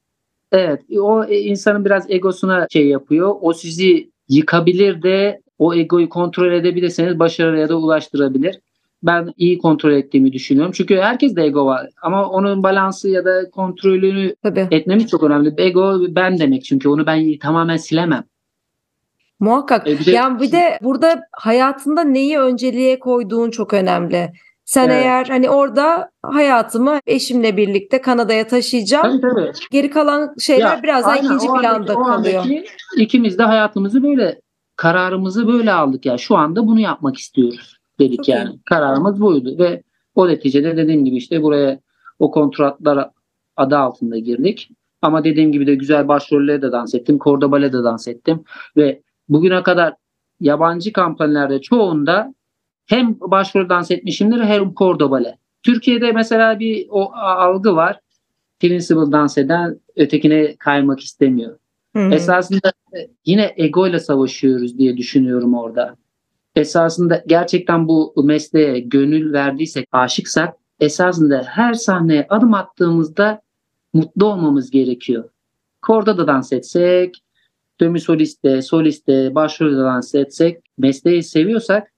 Evet, 0.51 0.81
o 0.99 1.23
e, 1.23 1.39
insanın 1.39 1.85
biraz 1.85 2.11
egosuna 2.11 2.67
şey 2.71 2.87
yapıyor. 2.87 3.35
O 3.41 3.53
sizi 3.53 4.11
yıkabilir 4.29 5.03
de 5.03 5.41
o 5.59 5.73
egoyu 5.73 6.09
kontrol 6.09 6.51
edebilirseniz 6.51 7.19
başarıya 7.19 7.69
da 7.69 7.75
ulaştırabilir. 7.77 8.59
Ben 9.03 9.33
iyi 9.37 9.57
kontrol 9.57 9.91
ettiğimi 9.91 10.33
düşünüyorum. 10.33 10.71
Çünkü 10.75 10.97
herkes 10.97 11.35
de 11.35 11.43
ego 11.43 11.65
var. 11.65 11.89
Ama 12.01 12.29
onun 12.29 12.63
balansı 12.63 13.09
ya 13.09 13.25
da 13.25 13.49
kontrolünü 13.49 14.35
Tabii. 14.43 14.67
etmemiz 14.71 15.07
çok 15.07 15.23
önemli. 15.23 15.53
Ego 15.57 15.99
ben 16.09 16.39
demek 16.39 16.63
çünkü 16.65 16.89
onu 16.89 17.05
ben 17.05 17.37
tamamen 17.39 17.77
silemem. 17.77 18.23
Muhakkak. 19.39 19.87
E, 19.87 19.99
bir 19.99 20.05
de- 20.05 20.11
Yani 20.11 20.39
bir 20.41 20.51
de 20.51 20.79
burada 20.81 21.21
hayatında 21.31 22.03
neyi 22.03 22.39
önceliğe 22.39 22.99
koyduğun 22.99 23.51
çok 23.51 23.73
önemli. 23.73 24.31
Sen 24.65 24.89
Evet. 24.89 25.05
eğer 25.05 25.25
hani 25.25 25.49
orada 25.49 26.09
hayatımı 26.23 26.99
eşimle 27.07 27.57
birlikte 27.57 28.01
Kanada'ya 28.01 28.47
taşıyacağım. 28.47 29.21
Tabii 29.21 29.21
tabii. 29.35 29.51
Geri 29.71 29.89
kalan 29.89 30.35
şeyler 30.39 30.75
Ya, 30.77 30.83
biraz 30.83 31.03
daha 31.03 31.11
aynen, 31.11 31.25
ikinci 31.25 31.47
andaki- 31.47 31.61
planda 31.61 31.93
kalıyor. 31.93 32.39
andaki 32.41 32.65
ikimiz 32.97 33.37
de 33.37 33.43
hayatımızı 33.43 34.03
böyle 34.03 34.41
kararımızı 34.75 35.47
böyle 35.47 35.71
aldık 35.73 36.05
ya. 36.05 36.17
Şu 36.17 36.35
anda 36.37 36.67
bunu 36.67 36.79
yapmak 36.79 37.17
istiyoruz 37.17 37.76
dedik 37.99 38.17
Çok 38.17 38.27
yani. 38.27 38.59
Kararımız 38.65 39.21
buydu 39.21 39.55
ve 39.59 39.83
o 40.15 40.27
neticede 40.27 40.77
dediğim 40.77 41.05
gibi 41.05 41.15
işte 41.15 41.43
buraya 41.43 41.79
o 42.19 42.31
kontratlar 42.31 43.09
adı 43.57 43.77
altında 43.77 44.17
girdik. 44.17 44.69
Ama 45.01 45.23
dediğim 45.23 45.51
gibi 45.51 45.67
de 45.67 45.75
güzel 45.75 46.07
başrollere 46.07 46.61
de 46.61 46.71
dans 46.71 46.95
ettim. 46.95 47.19
Cordobale 47.19 47.73
de 47.73 47.83
dans 47.83 48.07
ettim. 48.07 48.43
Ve 48.77 49.01
bugüne 49.29 49.63
kadar 49.63 49.93
yabancı 50.39 50.93
kampanyalarda 50.93 51.61
çoğunda 51.61 52.33
hem 52.85 53.19
başrol 53.19 53.69
dans 53.69 53.91
etmişimdir 53.91 54.39
hem 54.39 54.73
Cordobale. 54.73 55.37
Türkiye'de 55.63 56.11
mesela 56.11 56.59
bir 56.59 56.87
o 56.89 57.11
algı 57.13 57.75
var. 57.75 57.99
Principal 58.59 59.11
dans 59.11 59.37
eden 59.37 59.79
ötekine 59.95 60.55
kaymak 60.55 60.99
istemiyor. 60.99 61.57
Hı-hı. 61.95 62.11
Esasında 62.11 62.71
yine 63.25 63.53
ego 63.57 63.87
ile 63.87 63.99
savaşıyoruz 63.99 64.77
diye 64.77 64.97
düşünüyorum 64.97 65.53
orada. 65.53 65.95
Esasında 66.57 67.23
gerçekten 67.27 67.87
bu 67.87 68.13
mesleğe 68.23 68.79
gönül 68.79 69.33
verdiysek, 69.33 69.87
aşıksak 69.91 70.55
esasında 70.79 71.43
her 71.47 71.73
sahneye 71.73 72.27
adım 72.29 72.53
attığımızda 72.53 73.41
mutlu 73.93 74.25
olmamız 74.25 74.71
gerekiyor. 74.71 75.29
Korda 75.81 76.17
da 76.17 76.27
dans 76.27 76.53
etsek, 76.53 77.23
dömü 77.79 77.99
soliste, 77.99 78.61
soliste, 78.61 79.35
başrolde 79.35 79.77
dans 79.77 80.15
etsek, 80.15 80.57
mesleği 80.77 81.23
seviyorsak 81.23 81.91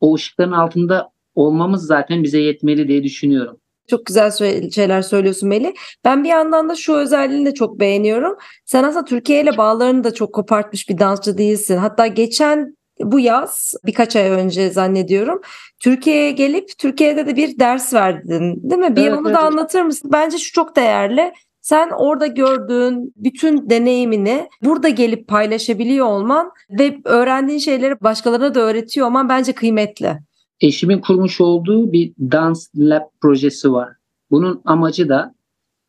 o 0.00 0.14
ışıkların 0.14 0.52
altında 0.52 1.10
olmamız 1.34 1.86
zaten 1.86 2.22
bize 2.22 2.38
yetmeli 2.38 2.88
diye 2.88 3.02
düşünüyorum. 3.02 3.56
Çok 3.88 4.06
güzel 4.06 4.30
şeyler 4.74 5.02
söylüyorsun 5.02 5.48
Melih. 5.48 5.72
Ben 6.04 6.24
bir 6.24 6.28
yandan 6.28 6.68
da 6.68 6.74
şu 6.74 6.94
özelliğini 6.94 7.46
de 7.46 7.54
çok 7.54 7.80
beğeniyorum. 7.80 8.36
Sen 8.64 8.84
aslında 8.84 9.04
Türkiye 9.04 9.42
ile 9.42 9.56
bağlarını 9.56 10.04
da 10.04 10.14
çok 10.14 10.34
kopartmış 10.34 10.88
bir 10.88 10.98
dansçı 10.98 11.38
değilsin. 11.38 11.76
Hatta 11.76 12.06
geçen 12.06 12.76
bu 13.02 13.20
yaz 13.20 13.74
birkaç 13.86 14.16
ay 14.16 14.30
önce 14.30 14.70
zannediyorum 14.70 15.40
Türkiye'ye 15.80 16.32
gelip 16.32 16.78
Türkiye'de 16.78 17.26
de 17.26 17.36
bir 17.36 17.58
ders 17.58 17.94
verdin 17.94 18.70
değil 18.70 18.80
mi? 18.80 18.96
Bir 18.96 19.02
evet, 19.02 19.18
onu 19.18 19.28
evet. 19.28 19.38
da 19.38 19.42
anlatır 19.42 19.82
mısın? 19.82 20.10
Bence 20.12 20.38
şu 20.38 20.52
çok 20.52 20.76
değerli. 20.76 21.32
Sen 21.60 21.90
orada 21.90 22.26
gördüğün 22.26 23.12
bütün 23.16 23.70
deneyimini 23.70 24.48
burada 24.64 24.88
gelip 24.88 25.28
paylaşabiliyor 25.28 26.06
olman 26.06 26.50
ve 26.70 26.98
öğrendiğin 27.04 27.58
şeyleri 27.58 28.00
başkalarına 28.00 28.54
da 28.54 28.60
öğretiyor 28.60 29.06
olman 29.06 29.28
bence 29.28 29.52
kıymetli. 29.52 30.18
Eşimin 30.60 30.98
kurmuş 30.98 31.40
olduğu 31.40 31.92
bir 31.92 32.12
dans 32.18 32.68
lab 32.76 33.02
projesi 33.20 33.72
var. 33.72 33.88
Bunun 34.30 34.62
amacı 34.64 35.08
da 35.08 35.34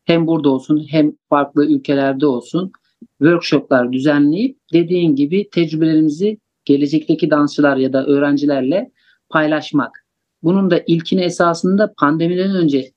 hem 0.04 0.26
burada 0.26 0.50
olsun 0.50 0.86
hem 0.90 1.12
farklı 1.28 1.66
ülkelerde 1.66 2.26
olsun 2.26 2.72
workshoplar 3.18 3.92
düzenleyip 3.92 4.58
dediğin 4.72 5.16
gibi 5.16 5.50
tecrübelerimizi 5.50 6.38
gelecekteki 6.64 7.30
dansçılar 7.30 7.76
ya 7.76 7.92
da 7.92 8.06
öğrencilerle 8.06 8.90
paylaşmak. 9.28 10.06
Bunun 10.42 10.70
da 10.70 10.82
ilkini 10.86 11.20
esasında 11.20 11.94
pandemiden 11.98 12.56
önce 12.56 12.92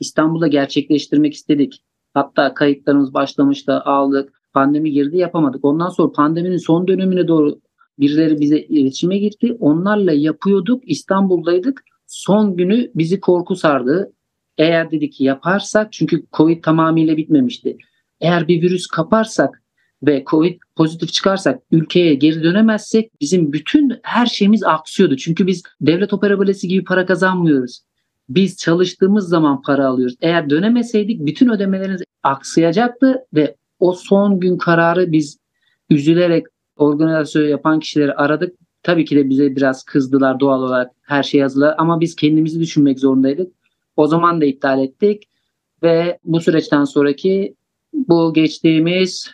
İstanbul'da 0.00 0.46
gerçekleştirmek 0.46 1.34
istedik. 1.34 1.82
Hatta 2.14 2.54
kayıtlarımız 2.54 3.14
başlamıştı, 3.14 3.80
aldık. 3.80 4.40
Pandemi 4.52 4.92
girdi 4.92 5.16
yapamadık. 5.16 5.64
Ondan 5.64 5.88
sonra 5.88 6.12
pandeminin 6.12 6.56
son 6.56 6.88
dönemine 6.88 7.28
doğru 7.28 7.60
birileri 7.98 8.40
bize 8.40 8.60
iletişime 8.60 9.18
gitti. 9.18 9.56
Onlarla 9.60 10.12
yapıyorduk. 10.12 10.82
İstanbul'daydık. 10.90 11.84
Son 12.06 12.56
günü 12.56 12.90
bizi 12.94 13.20
korku 13.20 13.56
sardı. 13.56 14.12
Eğer 14.58 14.90
dedik 14.90 15.20
yaparsak 15.20 15.92
çünkü 15.92 16.26
Covid 16.32 16.64
tamamıyla 16.64 17.16
bitmemişti. 17.16 17.78
Eğer 18.20 18.48
bir 18.48 18.62
virüs 18.62 18.86
kaparsak 18.86 19.59
ve 20.02 20.24
Covid 20.26 20.60
pozitif 20.76 21.12
çıkarsak 21.12 21.62
ülkeye 21.70 22.14
geri 22.14 22.42
dönemezsek 22.42 23.20
bizim 23.20 23.52
bütün 23.52 23.92
her 24.02 24.26
şeyimiz 24.26 24.62
aksıyordu. 24.64 25.16
Çünkü 25.16 25.46
biz 25.46 25.62
devlet 25.80 26.12
opera 26.12 26.38
balesi 26.38 26.68
gibi 26.68 26.84
para 26.84 27.06
kazanmıyoruz. 27.06 27.80
Biz 28.28 28.56
çalıştığımız 28.56 29.28
zaman 29.28 29.62
para 29.62 29.86
alıyoruz. 29.86 30.16
Eğer 30.20 30.50
dönemeseydik 30.50 31.26
bütün 31.26 31.48
ödemeleriniz 31.48 32.02
aksayacaktı 32.22 33.24
ve 33.34 33.56
o 33.80 33.92
son 33.92 34.40
gün 34.40 34.58
kararı 34.58 35.12
biz 35.12 35.38
üzülerek 35.90 36.46
organizasyon 36.76 37.48
yapan 37.48 37.80
kişileri 37.80 38.14
aradık. 38.14 38.56
Tabii 38.82 39.04
ki 39.04 39.16
de 39.16 39.28
bize 39.28 39.56
biraz 39.56 39.84
kızdılar 39.84 40.40
doğal 40.40 40.62
olarak 40.62 40.90
her 41.02 41.22
şey 41.22 41.40
yazılar 41.40 41.74
ama 41.78 42.00
biz 42.00 42.16
kendimizi 42.16 42.60
düşünmek 42.60 43.00
zorundaydık. 43.00 43.52
O 43.96 44.06
zaman 44.06 44.40
da 44.40 44.44
iptal 44.44 44.82
ettik 44.82 45.22
ve 45.82 46.18
bu 46.24 46.40
süreçten 46.40 46.84
sonraki 46.84 47.54
bu 47.92 48.32
geçtiğimiz 48.34 49.30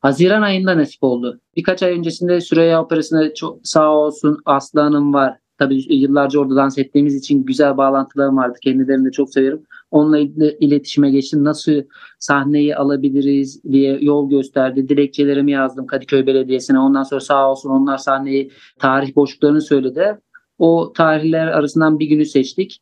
Haziran 0.00 0.42
ayında 0.42 0.76
nasip 0.76 1.04
oldu. 1.04 1.40
Birkaç 1.56 1.82
ay 1.82 1.98
öncesinde 1.98 2.40
Süreyya 2.40 2.82
Operası'nda 2.82 3.34
çok 3.34 3.60
sağ 3.64 3.90
olsun 3.90 4.38
Aslı 4.44 4.80
Hanım 4.80 5.14
var. 5.14 5.38
Tabii 5.58 5.94
yıllarca 5.94 6.40
orada 6.40 6.56
dans 6.56 6.78
ettiğimiz 6.78 7.14
için 7.14 7.44
güzel 7.44 7.76
bağlantılarım 7.76 8.36
vardı. 8.36 8.58
Kendilerini 8.62 9.06
de 9.06 9.10
çok 9.10 9.30
severim. 9.32 9.62
Onunla 9.90 10.18
iletişime 10.60 11.10
geçtim. 11.10 11.44
Nasıl 11.44 11.82
sahneyi 12.18 12.76
alabiliriz 12.76 13.64
diye 13.64 13.98
yol 14.00 14.30
gösterdi. 14.30 14.88
Dilekçelerimi 14.88 15.50
yazdım 15.50 15.86
Kadıköy 15.86 16.26
Belediyesi'ne. 16.26 16.78
Ondan 16.78 17.02
sonra 17.02 17.20
sağ 17.20 17.50
olsun 17.50 17.70
onlar 17.70 17.98
sahneyi 17.98 18.50
tarih 18.78 19.16
boşluklarını 19.16 19.62
söyledi. 19.62 20.18
O 20.58 20.92
tarihler 20.92 21.46
arasından 21.46 21.98
bir 21.98 22.06
günü 22.06 22.26
seçtik. 22.26 22.80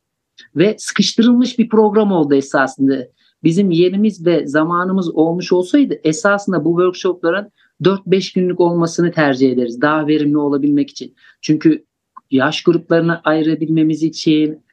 Ve 0.57 0.77
sıkıştırılmış 0.79 1.59
bir 1.59 1.69
program 1.69 2.13
oldu 2.13 2.35
esasında 2.35 3.07
bizim 3.45 3.71
yerimiz 3.71 4.27
ve 4.27 4.47
zamanımız 4.47 5.15
olmuş 5.15 5.53
olsaydı 5.53 5.95
esasında 6.05 6.65
bu 6.65 6.71
workshopların 6.71 7.53
4-5 7.83 8.35
günlük 8.35 8.61
olmasını 8.61 9.13
tercih 9.13 9.53
ederiz. 9.53 9.81
Daha 9.81 10.07
verimli 10.07 10.39
olabilmek 10.39 10.91
için. 10.91 11.15
Çünkü 11.41 11.85
yaş 12.31 12.63
gruplarını 12.63 13.21
ayırabilmemiz 13.25 14.03
için 14.03 14.67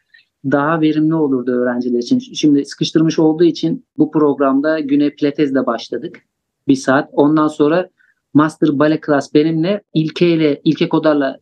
daha 0.46 0.82
verimli 0.82 1.16
olurdu 1.16 1.52
öğrenciler 1.52 2.00
için. 2.00 2.20
Şimdi 2.20 2.66
sıkıştırmış 2.66 3.20
olduğu 3.20 3.44
için 3.44 3.86
bu 3.98 4.12
programda 4.12 4.80
güne 4.80 5.10
pilatesle 5.10 5.66
başladık. 5.66 6.22
Bir 6.68 6.76
saat. 6.76 7.10
Ondan 7.12 7.48
sonra 7.48 7.90
Master 8.34 8.80
Ballet 8.80 9.06
Class 9.06 9.34
benimle 9.34 9.82
İlke 9.94 10.30
ile 10.30 10.62
İlke 10.64 10.90
Kodar'la 10.90 11.40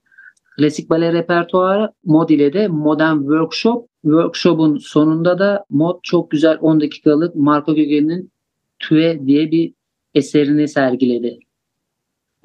klasik 0.56 0.90
bale 0.90 1.14
repertuarı, 1.14 1.92
mod 2.06 2.30
ile 2.30 2.54
de 2.54 2.68
modern 2.68 3.18
workshop 3.18 3.92
Workshop'un 4.02 4.78
sonunda 4.78 5.40
da 5.40 5.66
mod 5.70 6.00
çok 6.04 6.32
güzel 6.32 6.58
10 6.62 6.82
dakikalık 6.82 7.36
Marco 7.36 7.76
Gögen'in 7.76 8.32
Tüve 8.80 9.26
diye 9.26 9.52
bir 9.52 9.74
eserini 10.14 10.68
sergiledi. 10.68 11.40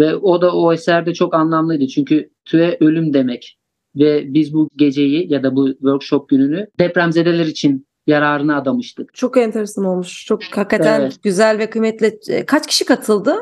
Ve 0.01 0.17
o 0.17 0.41
da 0.41 0.57
o 0.57 0.73
eserde 0.73 1.15
çok 1.15 1.35
anlamlıydı. 1.35 1.87
Çünkü 1.87 2.31
tüve 2.45 2.77
ölüm 2.81 3.15
demek. 3.15 3.59
Ve 3.97 4.35
biz 4.35 4.55
bu 4.55 4.71
geceyi 4.77 5.33
ya 5.33 5.43
da 5.43 5.57
bu 5.57 5.69
workshop 5.73 6.29
gününü 6.29 6.67
depremzedeler 6.79 7.47
için 7.47 7.87
yararına 8.07 8.57
adamıştık. 8.57 9.15
Çok 9.15 9.37
enteresan 9.37 9.85
olmuş. 9.85 10.27
Çok 10.27 10.45
hakikaten 10.45 11.01
evet. 11.01 11.23
güzel 11.23 11.59
ve 11.59 11.71
kıymetli. 11.71 12.19
Kaç 12.47 12.67
kişi 12.67 12.85
katıldı? 12.85 13.35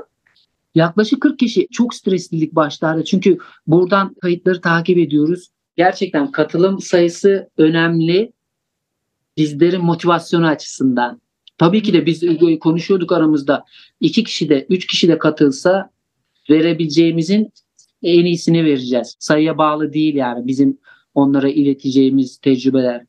Yaklaşık 0.75 1.21
40 1.21 1.39
kişi. 1.39 1.69
Çok 1.73 1.95
streslilik 1.95 2.53
başlarda. 2.53 3.05
Çünkü 3.05 3.39
buradan 3.67 4.15
kayıtları 4.15 4.61
takip 4.61 4.99
ediyoruz 4.99 5.49
gerçekten 5.77 6.33
katılım 6.33 6.81
sayısı 6.81 7.51
önemli 7.59 8.33
bizlerin 9.37 9.85
motivasyonu 9.85 10.47
açısından. 10.47 11.21
Tabii 11.59 11.83
ki 11.83 11.93
de 11.93 12.07
biz 12.07 12.23
konuşuyorduk 12.61 13.13
aramızda. 13.13 13.65
iki 14.01 14.25
kişi 14.25 14.49
de, 14.49 14.67
üç 14.69 14.87
kişi 14.87 15.09
de 15.09 15.19
katılsa 15.19 15.91
verebileceğimizin 16.51 17.53
en 18.03 18.25
iyisini 18.25 18.65
vereceğiz. 18.65 19.17
Sayıya 19.19 19.59
bağlı 19.59 19.93
değil 19.93 20.15
yani 20.15 20.47
bizim 20.47 20.79
onlara 21.15 21.49
ileteceğimiz 21.49 22.39
tecrübeler. 22.39 23.05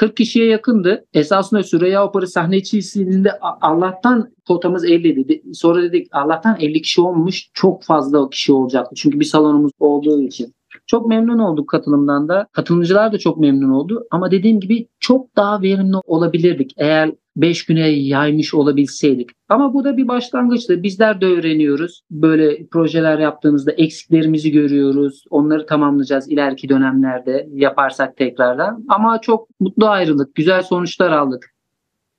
40 0.00 0.16
kişiye 0.16 0.46
yakındı. 0.46 1.06
Esasında 1.14 1.62
Süreyya 1.62 2.06
Opera 2.06 2.26
sahne 2.26 2.56
içerisinde 2.56 3.38
Allah'tan 3.40 4.32
kotamız 4.48 4.84
50 4.84 5.16
dedi. 5.16 5.42
Sonra 5.54 5.82
dedik 5.82 6.08
Allah'tan 6.12 6.56
50 6.60 6.82
kişi 6.82 7.00
olmuş. 7.00 7.50
Çok 7.54 7.82
fazla 7.82 8.30
kişi 8.30 8.52
olacaktı. 8.52 8.94
Çünkü 8.96 9.20
bir 9.20 9.24
salonumuz 9.24 9.72
olduğu 9.78 10.22
için. 10.22 10.54
Çok 10.86 11.06
memnun 11.06 11.38
olduk 11.38 11.68
katılımdan 11.68 12.28
da. 12.28 12.46
Katılımcılar 12.52 13.12
da 13.12 13.18
çok 13.18 13.38
memnun 13.38 13.70
oldu. 13.70 14.06
Ama 14.10 14.30
dediğim 14.30 14.60
gibi 14.60 14.86
çok 15.00 15.36
daha 15.36 15.62
verimli 15.62 15.96
olabilirdik 16.04 16.72
eğer 16.76 17.12
5 17.36 17.66
güne 17.66 17.88
yaymış 17.88 18.54
olabilseydik. 18.54 19.30
Ama 19.48 19.74
bu 19.74 19.84
da 19.84 19.96
bir 19.96 20.08
başlangıçtı. 20.08 20.82
Bizler 20.82 21.20
de 21.20 21.26
öğreniyoruz. 21.26 22.02
Böyle 22.10 22.66
projeler 22.66 23.18
yaptığımızda 23.18 23.72
eksiklerimizi 23.72 24.52
görüyoruz. 24.52 25.24
Onları 25.30 25.66
tamamlayacağız 25.66 26.28
ileriki 26.28 26.68
dönemlerde 26.68 27.48
yaparsak 27.52 28.16
tekrardan. 28.16 28.84
Ama 28.88 29.20
çok 29.20 29.48
mutlu 29.60 29.86
ayrılık, 29.88 30.34
güzel 30.34 30.62
sonuçlar 30.62 31.10
aldık. 31.10 31.50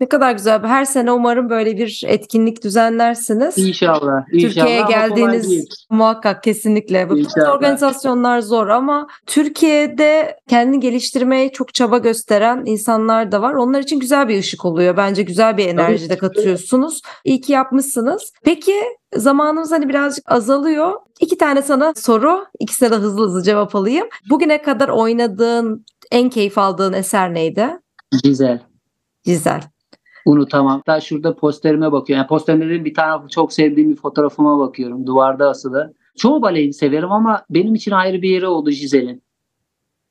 Ne 0.02 0.10
kadar 0.10 0.32
güzel. 0.32 0.64
Her 0.64 0.86
sene 0.86 1.12
umarım 1.12 1.50
böyle 1.50 1.78
bir 1.78 2.04
etkinlik 2.08 2.64
düzenlersiniz. 2.64 3.58
İnşallah. 3.58 4.26
Türkiye'ye 4.32 4.82
geldiğiniz 4.90 5.66
muhakkak 5.90 6.44
kesinlikle. 6.44 7.10
Bu 7.10 7.14
organizasyonlar 7.52 8.40
zor 8.40 8.68
ama 8.68 9.08
Türkiye'de 9.26 10.40
kendini 10.50 10.80
geliştirmeye 10.80 11.52
çok 11.52 11.74
çaba 11.74 11.98
gösteren 11.98 12.64
insanlar 12.66 13.32
da 13.32 13.42
var. 13.42 13.54
Onlar 13.54 13.80
için 13.80 14.00
güzel 14.00 14.28
bir 14.28 14.40
ışık 14.40 14.66
oluyor. 14.66 14.98
Bence 14.98 15.24
güzel 15.24 15.58
bir 15.58 15.68
enerji 15.68 16.10
de 16.10 16.18
katıyorsunuz. 16.18 17.02
İyi 17.26 17.42
ki 17.42 17.52
yapmışsınız. 17.52 18.32
Peki 18.44 18.76
zamanımız 19.16 19.72
hani 19.72 19.90
birazcık 19.90 20.32
azalıyor. 20.32 20.94
İki 21.20 21.38
tane 21.38 21.62
sana 21.62 21.94
soru. 21.96 22.46
İkisine 22.60 22.92
de 22.92 22.96
hızlı 22.96 23.26
hızlı 23.26 23.44
cevap 23.44 23.76
alayım. 23.76 24.08
Bugüne 24.30 24.62
kadar 24.62 24.90
oynadığın 24.90 25.86
en 26.12 26.30
keyif 26.30 26.58
aldığın 26.58 26.94
eser 26.94 27.34
neydi? 27.34 27.70
Güzel. 28.24 28.60
Güzel. 29.26 29.62
Unutamam. 30.26 30.78
Hatta 30.78 31.02
şurada 31.02 31.36
posterime 31.36 31.92
bakıyorum. 31.92 32.20
Yani 32.22 32.28
posterimde 32.28 32.86
bir 32.86 32.94
tane 32.94 33.30
çok 33.30 33.54
sevdiğim 33.54 33.90
bir 33.90 33.96
fotoğrafıma 33.96 34.60
bakıyorum. 34.60 35.08
Duvarda 35.08 35.50
asılı. 35.50 35.94
Çoğu 36.18 36.42
baleyi 36.42 36.74
severim 36.74 37.12
ama 37.12 37.46
benim 37.50 37.76
için 37.76 37.92
ayrı 37.92 38.22
bir 38.22 38.30
yeri 38.30 38.48
oldu 38.48 38.72
Jizel'in. 38.72 39.24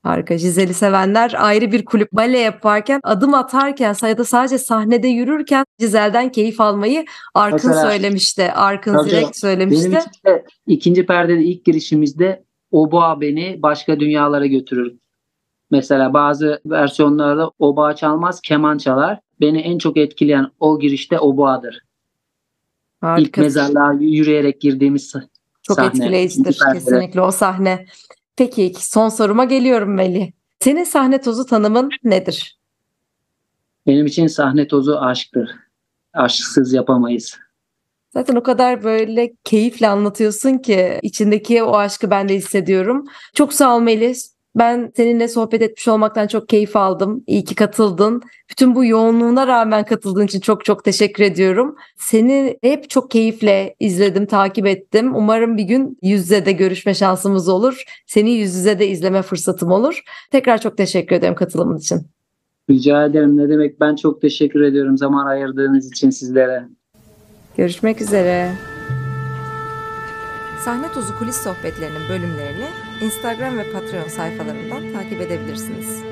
Harika. 0.02 0.38
Jizel'i 0.38 0.74
sevenler 0.74 1.34
ayrı 1.38 1.72
bir 1.72 1.84
kulüp 1.84 2.12
bale 2.12 2.38
yaparken 2.38 3.00
adım 3.02 3.34
atarken 3.34 3.92
sayıda 3.92 4.24
sadece 4.24 4.58
sahnede 4.58 5.08
yürürken 5.08 5.64
Jizel'den 5.80 6.32
keyif 6.32 6.60
almayı 6.60 7.04
Arkın 7.34 7.70
Mesela, 7.70 7.90
söylemişti. 7.90 8.52
Arkın 8.52 8.98
Zirek 8.98 9.36
söylemişti. 9.36 9.90
Benim 9.90 9.98
için 9.98 10.10
de 10.26 10.44
ikinci 10.66 11.06
perdede 11.06 11.42
ilk 11.42 11.64
girişimizde 11.64 12.44
Oboa 12.70 13.20
beni 13.20 13.58
başka 13.62 14.00
dünyalara 14.00 14.46
götürür. 14.46 14.98
Mesela 15.70 16.14
bazı 16.14 16.60
versiyonlarda 16.66 17.50
oboa 17.58 17.96
çalmaz 17.96 18.40
keman 18.40 18.78
çalar. 18.78 19.20
Beni 19.40 19.60
en 19.60 19.78
çok 19.78 19.96
etkileyen 19.96 20.50
o 20.60 20.78
girişte 20.78 21.18
oboadır. 21.18 21.80
Harika. 23.00 23.22
İlk 23.22 23.38
mezarlığa 23.38 23.92
yürüyerek 23.92 24.60
girdiğimiz 24.60 25.14
çok 25.62 25.76
sahne. 25.76 25.88
etkileyicidir 25.88 26.58
kesinlikle 26.72 27.20
o 27.20 27.30
sahne. 27.30 27.86
Peki 28.36 28.72
son 28.78 29.08
soruma 29.08 29.44
geliyorum 29.44 29.94
Melih. 29.94 30.32
Senin 30.60 30.84
sahne 30.84 31.20
tozu 31.20 31.46
tanımın 31.46 31.90
nedir? 32.04 32.58
Benim 33.86 34.06
için 34.06 34.26
sahne 34.26 34.68
tozu 34.68 34.96
aşktır. 34.96 35.50
Aşksız 36.12 36.72
yapamayız. 36.72 37.38
Zaten 38.12 38.36
o 38.36 38.42
kadar 38.42 38.84
böyle 38.84 39.32
keyifle 39.44 39.88
anlatıyorsun 39.88 40.58
ki 40.58 40.98
içindeki 41.02 41.62
o 41.62 41.76
aşkı 41.76 42.10
ben 42.10 42.28
de 42.28 42.34
hissediyorum. 42.34 43.04
Çok 43.34 43.52
sağ 43.52 43.76
ol 43.76 43.80
Melis. 43.80 44.34
Ben 44.54 44.92
seninle 44.96 45.28
sohbet 45.28 45.62
etmiş 45.62 45.88
olmaktan 45.88 46.26
çok 46.26 46.48
keyif 46.48 46.76
aldım. 46.76 47.24
İyi 47.26 47.44
ki 47.44 47.54
katıldın. 47.54 48.22
Bütün 48.50 48.74
bu 48.74 48.84
yoğunluğuna 48.84 49.46
rağmen 49.46 49.84
katıldığın 49.84 50.26
için 50.26 50.40
çok 50.40 50.64
çok 50.64 50.84
teşekkür 50.84 51.24
ediyorum. 51.24 51.76
Seni 51.96 52.58
hep 52.62 52.90
çok 52.90 53.10
keyifle 53.10 53.74
izledim, 53.80 54.26
takip 54.26 54.66
ettim. 54.66 55.14
Umarım 55.14 55.56
bir 55.56 55.62
gün 55.62 55.98
yüz 56.02 56.20
yüze 56.20 56.46
de 56.46 56.52
görüşme 56.52 56.94
şansımız 56.94 57.48
olur. 57.48 57.84
Seni 58.06 58.30
yüz 58.30 58.54
yüze 58.54 58.78
de 58.78 58.88
izleme 58.88 59.22
fırsatım 59.22 59.70
olur. 59.70 60.02
Tekrar 60.30 60.60
çok 60.60 60.76
teşekkür 60.76 61.16
ederim 61.16 61.34
katılımın 61.34 61.78
için. 61.78 62.00
Rica 62.70 63.04
ederim. 63.04 63.36
Ne 63.36 63.48
demek? 63.48 63.80
Ben 63.80 63.96
çok 63.96 64.20
teşekkür 64.20 64.60
ediyorum 64.60 64.98
zaman 64.98 65.26
ayırdığınız 65.26 65.86
için 65.86 66.10
sizlere. 66.10 66.68
Görüşmek 67.56 68.00
üzere. 68.00 68.52
Sahne 70.64 70.92
Tozu 70.94 71.18
Kulis 71.18 71.36
Sohbetlerinin 71.36 72.08
bölümlerini 72.08 72.89
Instagram 73.00 73.58
ve 73.58 73.72
Patreon 73.72 74.08
sayfalarından 74.08 74.92
takip 74.92 75.20
edebilirsiniz. 75.20 76.09